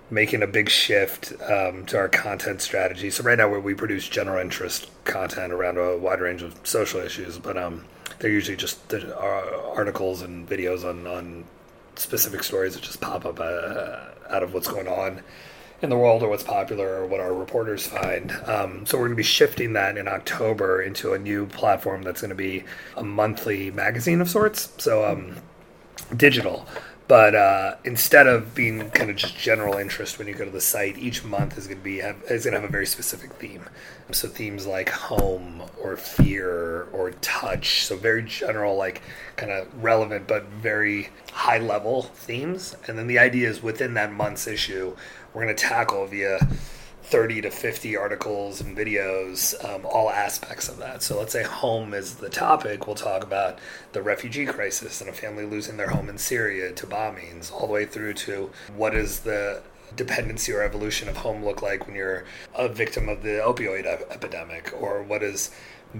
making 0.09 0.43
a 0.43 0.47
big 0.47 0.69
shift 0.69 1.33
um, 1.49 1.85
to 1.87 1.97
our 1.97 2.09
content 2.09 2.61
strategy. 2.61 3.09
So 3.09 3.23
right 3.23 3.37
now, 3.37 3.49
we 3.49 3.73
produce 3.73 4.07
general 4.07 4.39
interest 4.39 4.89
content 5.03 5.51
around 5.51 5.77
a 5.77 5.97
wide 5.97 6.21
range 6.21 6.41
of 6.41 6.55
social 6.63 6.99
issues, 6.99 7.39
but 7.39 7.57
um, 7.57 7.85
they're 8.19 8.31
usually 8.31 8.57
just 8.57 8.93
uh, 8.93 9.43
articles 9.75 10.21
and 10.21 10.47
videos 10.47 10.87
on, 10.87 11.07
on 11.07 11.45
specific 11.99 12.43
stories 12.43 12.73
that 12.75 12.83
just 12.83 13.01
pop 13.01 13.25
up 13.25 13.39
uh, 13.39 13.99
out 14.29 14.43
of 14.43 14.53
what's 14.53 14.67
going 14.67 14.87
on 14.87 15.21
in 15.81 15.89
the 15.89 15.97
world 15.97 16.23
or 16.23 16.29
what's 16.29 16.43
popular 16.43 17.01
or 17.01 17.05
what 17.05 17.19
our 17.19 17.33
reporters 17.33 17.85
find. 17.85 18.31
Um, 18.45 18.85
so 18.85 18.97
we're 18.97 19.05
going 19.05 19.11
to 19.11 19.17
be 19.17 19.23
shifting 19.23 19.73
that 19.73 19.97
in 19.97 20.07
October 20.07 20.81
into 20.81 21.13
a 21.13 21.19
new 21.19 21.45
platform 21.47 22.01
that's 22.01 22.21
going 22.21 22.29
to 22.29 22.35
be 22.35 22.63
a 22.95 23.03
monthly 23.03 23.71
magazine 23.71 24.21
of 24.21 24.29
sorts. 24.29 24.71
So 24.77 25.05
um, 25.05 25.35
digital. 26.15 26.67
But 27.07 27.35
uh, 27.35 27.75
instead 27.83 28.25
of 28.25 28.55
being 28.55 28.89
kind 28.89 29.11
of 29.11 29.15
just 29.15 29.37
general 29.37 29.75
interest 29.75 30.17
when 30.17 30.27
you 30.27 30.33
go 30.33 30.43
to 30.43 30.49
the 30.49 30.61
site, 30.61 30.97
each 30.97 31.23
month 31.23 31.55
is 31.55 31.67
going 31.67 31.77
to 31.77 31.83
be 31.83 31.99
have, 31.99 32.15
is 32.29 32.45
going 32.45 32.55
to 32.55 32.61
have 32.61 32.67
a 32.67 32.71
very 32.71 32.87
specific 32.87 33.33
theme. 33.33 33.69
So 34.11 34.27
themes 34.27 34.65
like 34.65 34.89
home 34.89 35.61
or 35.79 35.97
fear 35.97 36.83
or 36.91 37.11
touch. 37.21 37.85
So 37.85 37.95
very 37.95 38.23
general, 38.23 38.75
like 38.75 39.03
kind 39.35 39.51
of 39.51 39.67
relevant 39.83 40.27
but 40.27 40.45
very 40.45 41.09
high 41.31 41.59
level 41.59 42.03
themes. 42.03 42.75
And 42.87 42.97
then 42.97 43.05
the 43.05 43.19
idea 43.19 43.49
is 43.49 43.61
within 43.61 43.93
that 43.95 44.11
month's 44.11 44.47
issue, 44.47 44.95
we're 45.33 45.43
going 45.43 45.55
to 45.55 45.63
tackle 45.63 46.07
via 46.07 46.39
30 47.05 47.41
to 47.41 47.51
50 47.51 47.95
articles 47.95 48.61
and 48.61 48.75
videos, 48.75 49.53
um, 49.63 49.85
all 49.85 50.09
aspects 50.09 50.67
of 50.67 50.77
that. 50.77 51.03
So 51.03 51.17
let's 51.19 51.33
say 51.33 51.43
home 51.43 51.93
is 51.93 52.15
the 52.15 52.29
topic. 52.29 52.87
We'll 52.87 52.95
talk 52.95 53.23
about 53.23 53.59
the 53.93 54.01
refugee 54.01 54.47
crisis 54.47 55.01
and 55.01 55.09
a 55.09 55.13
family 55.13 55.45
losing 55.45 55.77
their 55.77 55.89
home 55.89 56.09
in 56.09 56.17
Syria 56.17 56.73
to 56.73 56.87
bombings, 56.87 57.51
all 57.51 57.67
the 57.67 57.73
way 57.73 57.85
through 57.85 58.13
to 58.13 58.49
what 58.75 58.95
is 58.95 59.19
the 59.19 59.61
dependency 59.95 60.51
or 60.51 60.63
evolution 60.63 61.07
of 61.07 61.17
home 61.17 61.45
look 61.45 61.61
like 61.61 61.85
when 61.85 61.95
you're 61.95 62.25
a 62.55 62.67
victim 62.67 63.07
of 63.07 63.21
the 63.21 63.39
opioid 63.45 63.85
epidemic, 63.85 64.73
or 64.79 65.03
what 65.03 65.21
is 65.21 65.51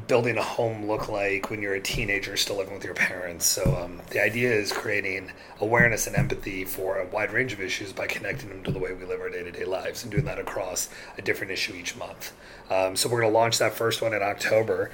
building 0.07 0.37
a 0.37 0.43
home 0.43 0.87
look 0.87 1.07
like 1.07 1.49
when 1.49 1.61
you're 1.61 1.75
a 1.75 1.81
teenager 1.81 2.35
still 2.35 2.57
living 2.57 2.73
with 2.73 2.83
your 2.83 2.93
parents. 2.93 3.45
So 3.45 3.77
um, 3.81 4.01
the 4.09 4.21
idea 4.21 4.51
is 4.51 4.73
creating 4.73 5.31
awareness 5.61 6.05
and 6.07 6.15
empathy 6.15 6.65
for 6.65 6.99
a 6.99 7.05
wide 7.07 7.31
range 7.31 7.53
of 7.53 7.61
issues 7.61 7.93
by 7.93 8.07
connecting 8.07 8.49
them 8.49 8.63
to 8.63 8.71
the 8.71 8.79
way 8.79 8.93
we 8.93 9.05
live 9.05 9.21
our 9.21 9.29
day 9.29 9.43
to 9.43 9.51
day 9.51 9.63
lives 9.63 10.03
and 10.03 10.11
doing 10.11 10.25
that 10.25 10.39
across 10.39 10.89
a 11.17 11.21
different 11.21 11.51
issue 11.51 11.73
each 11.73 11.95
month. 11.95 12.33
Um, 12.69 12.95
so 12.95 13.07
we're 13.09 13.21
going 13.21 13.31
to 13.31 13.37
launch 13.37 13.57
that 13.59 13.73
first 13.73 14.01
one 14.01 14.13
in 14.13 14.21
October. 14.21 14.91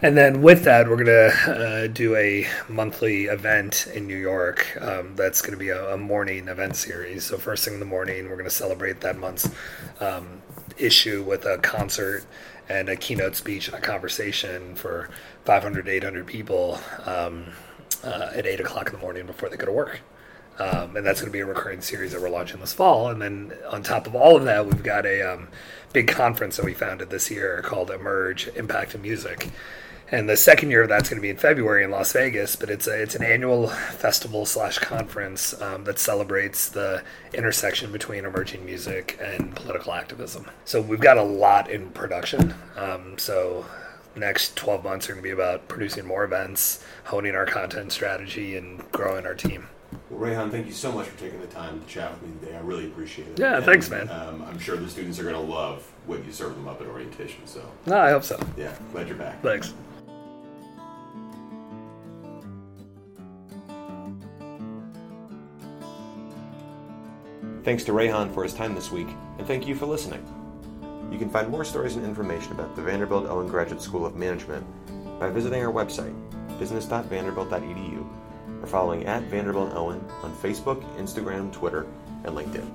And 0.00 0.16
then 0.16 0.42
with 0.42 0.64
that, 0.64 0.88
we're 0.88 1.04
going 1.04 1.06
to 1.06 1.52
uh, 1.52 1.86
do 1.86 2.16
a 2.16 2.48
monthly 2.68 3.26
event 3.26 3.86
in 3.94 4.06
New 4.06 4.16
York 4.16 4.76
um, 4.80 5.14
that's 5.14 5.42
going 5.42 5.52
to 5.52 5.58
be 5.58 5.68
a, 5.68 5.94
a, 5.94 5.96
morning 5.96 6.48
event 6.48 6.76
series. 6.76 7.24
So, 7.24 7.36
first 7.36 7.64
thing 7.64 7.74
in 7.74 7.80
the 7.80 7.86
morning, 7.86 8.24
we're 8.24 8.36
going 8.36 8.44
to 8.44 8.50
celebrate 8.50 9.00
that 9.02 9.18
month's 9.18 9.48
um, 10.00 10.42
issue 10.78 11.22
with 11.22 11.44
a 11.44 11.58
concert 11.58 12.24
and 12.72 12.88
a 12.88 12.96
keynote 12.96 13.36
speech 13.36 13.68
and 13.68 13.76
a 13.76 13.80
conversation 13.80 14.74
for 14.74 15.10
500 15.44 15.84
to 15.84 15.92
800 15.92 16.26
people 16.26 16.80
um, 17.04 17.46
uh, 18.02 18.30
at 18.34 18.46
8 18.46 18.60
o'clock 18.60 18.86
in 18.86 18.94
the 18.94 18.98
morning 18.98 19.26
before 19.26 19.50
they 19.50 19.56
go 19.56 19.66
to 19.66 19.72
work. 19.72 20.00
Um, 20.58 20.96
and 20.96 21.04
that's 21.04 21.20
going 21.20 21.30
to 21.30 21.36
be 21.36 21.40
a 21.40 21.46
recurring 21.46 21.80
series 21.80 22.12
that 22.12 22.20
we're 22.20 22.30
launching 22.30 22.60
this 22.60 22.72
fall. 22.72 23.08
And 23.08 23.20
then 23.20 23.52
on 23.70 23.82
top 23.82 24.06
of 24.06 24.14
all 24.14 24.36
of 24.36 24.44
that, 24.44 24.66
we've 24.66 24.82
got 24.82 25.04
a 25.04 25.22
um, 25.22 25.48
big 25.92 26.08
conference 26.08 26.56
that 26.56 26.64
we 26.64 26.72
founded 26.72 27.10
this 27.10 27.30
year 27.30 27.62
called 27.62 27.90
Emerge 27.90 28.48
Impact 28.48 28.94
in 28.94 29.02
Music 29.02 29.50
and 30.12 30.28
the 30.28 30.36
second 30.36 30.70
year 30.70 30.82
of 30.82 30.90
that's 30.90 31.08
going 31.08 31.16
to 31.16 31.22
be 31.22 31.30
in 31.30 31.38
February 31.38 31.82
in 31.82 31.90
Las 31.90 32.12
Vegas. 32.12 32.54
But 32.54 32.68
it's 32.68 32.86
a, 32.86 33.02
it's 33.02 33.14
an 33.14 33.24
annual 33.24 33.68
festival 33.68 34.44
slash 34.44 34.78
conference 34.78 35.60
um, 35.60 35.84
that 35.84 35.98
celebrates 35.98 36.68
the 36.68 37.02
intersection 37.32 37.90
between 37.90 38.26
emerging 38.26 38.64
music 38.64 39.18
and 39.20 39.56
political 39.56 39.94
activism. 39.94 40.48
So 40.66 40.82
we've 40.82 41.00
got 41.00 41.16
a 41.16 41.22
lot 41.22 41.70
in 41.70 41.90
production. 41.90 42.54
Um, 42.76 43.16
so 43.18 43.64
next 44.14 44.54
12 44.56 44.84
months 44.84 45.08
are 45.08 45.14
going 45.14 45.22
to 45.22 45.26
be 45.26 45.32
about 45.32 45.66
producing 45.66 46.06
more 46.06 46.24
events, 46.24 46.84
honing 47.04 47.34
our 47.34 47.46
content 47.46 47.90
strategy, 47.90 48.56
and 48.58 48.80
growing 48.92 49.24
our 49.24 49.34
team. 49.34 49.66
Well, 50.10 50.20
Rehan, 50.20 50.50
thank 50.50 50.66
you 50.66 50.72
so 50.72 50.92
much 50.92 51.06
for 51.06 51.18
taking 51.18 51.40
the 51.40 51.46
time 51.46 51.80
to 51.80 51.86
chat 51.86 52.10
with 52.12 52.22
me 52.22 52.38
today. 52.40 52.56
I 52.56 52.60
really 52.60 52.86
appreciate 52.86 53.28
it. 53.28 53.38
Yeah, 53.38 53.56
and, 53.56 53.64
thanks, 53.64 53.88
man. 53.88 54.10
Um, 54.10 54.42
I'm 54.42 54.58
sure 54.58 54.76
the 54.76 54.88
students 54.88 55.18
are 55.18 55.22
going 55.22 55.34
to 55.34 55.40
love 55.40 55.90
what 56.06 56.24
you 56.26 56.32
serve 56.32 56.54
them 56.54 56.68
up 56.68 56.82
at 56.82 56.86
orientation. 56.86 57.46
So, 57.46 57.62
no, 57.86 57.98
I 57.98 58.10
hope 58.10 58.24
so. 58.24 58.38
Yeah, 58.58 58.74
glad 58.92 59.08
you're 59.08 59.16
back. 59.16 59.42
Thanks. 59.42 59.72
Thanks 67.64 67.84
to 67.84 67.92
Rehan 67.92 68.34
for 68.34 68.42
his 68.42 68.54
time 68.54 68.74
this 68.74 68.90
week, 68.90 69.06
and 69.38 69.46
thank 69.46 69.68
you 69.68 69.76
for 69.76 69.86
listening. 69.86 70.26
You 71.12 71.18
can 71.18 71.30
find 71.30 71.48
more 71.48 71.64
stories 71.64 71.94
and 71.94 72.04
information 72.04 72.50
about 72.50 72.74
the 72.74 72.82
Vanderbilt 72.82 73.26
Owen 73.26 73.46
Graduate 73.46 73.80
School 73.80 74.04
of 74.04 74.16
Management 74.16 74.66
by 75.20 75.30
visiting 75.30 75.64
our 75.64 75.72
website, 75.72 76.12
business.vanderbilt.edu, 76.58 78.04
or 78.60 78.66
following 78.66 79.06
at 79.06 79.22
Vanderbilt 79.24 79.74
Owen 79.74 80.04
on 80.24 80.34
Facebook, 80.38 80.82
Instagram, 80.96 81.52
Twitter, 81.52 81.86
and 82.24 82.36
LinkedIn. 82.36 82.68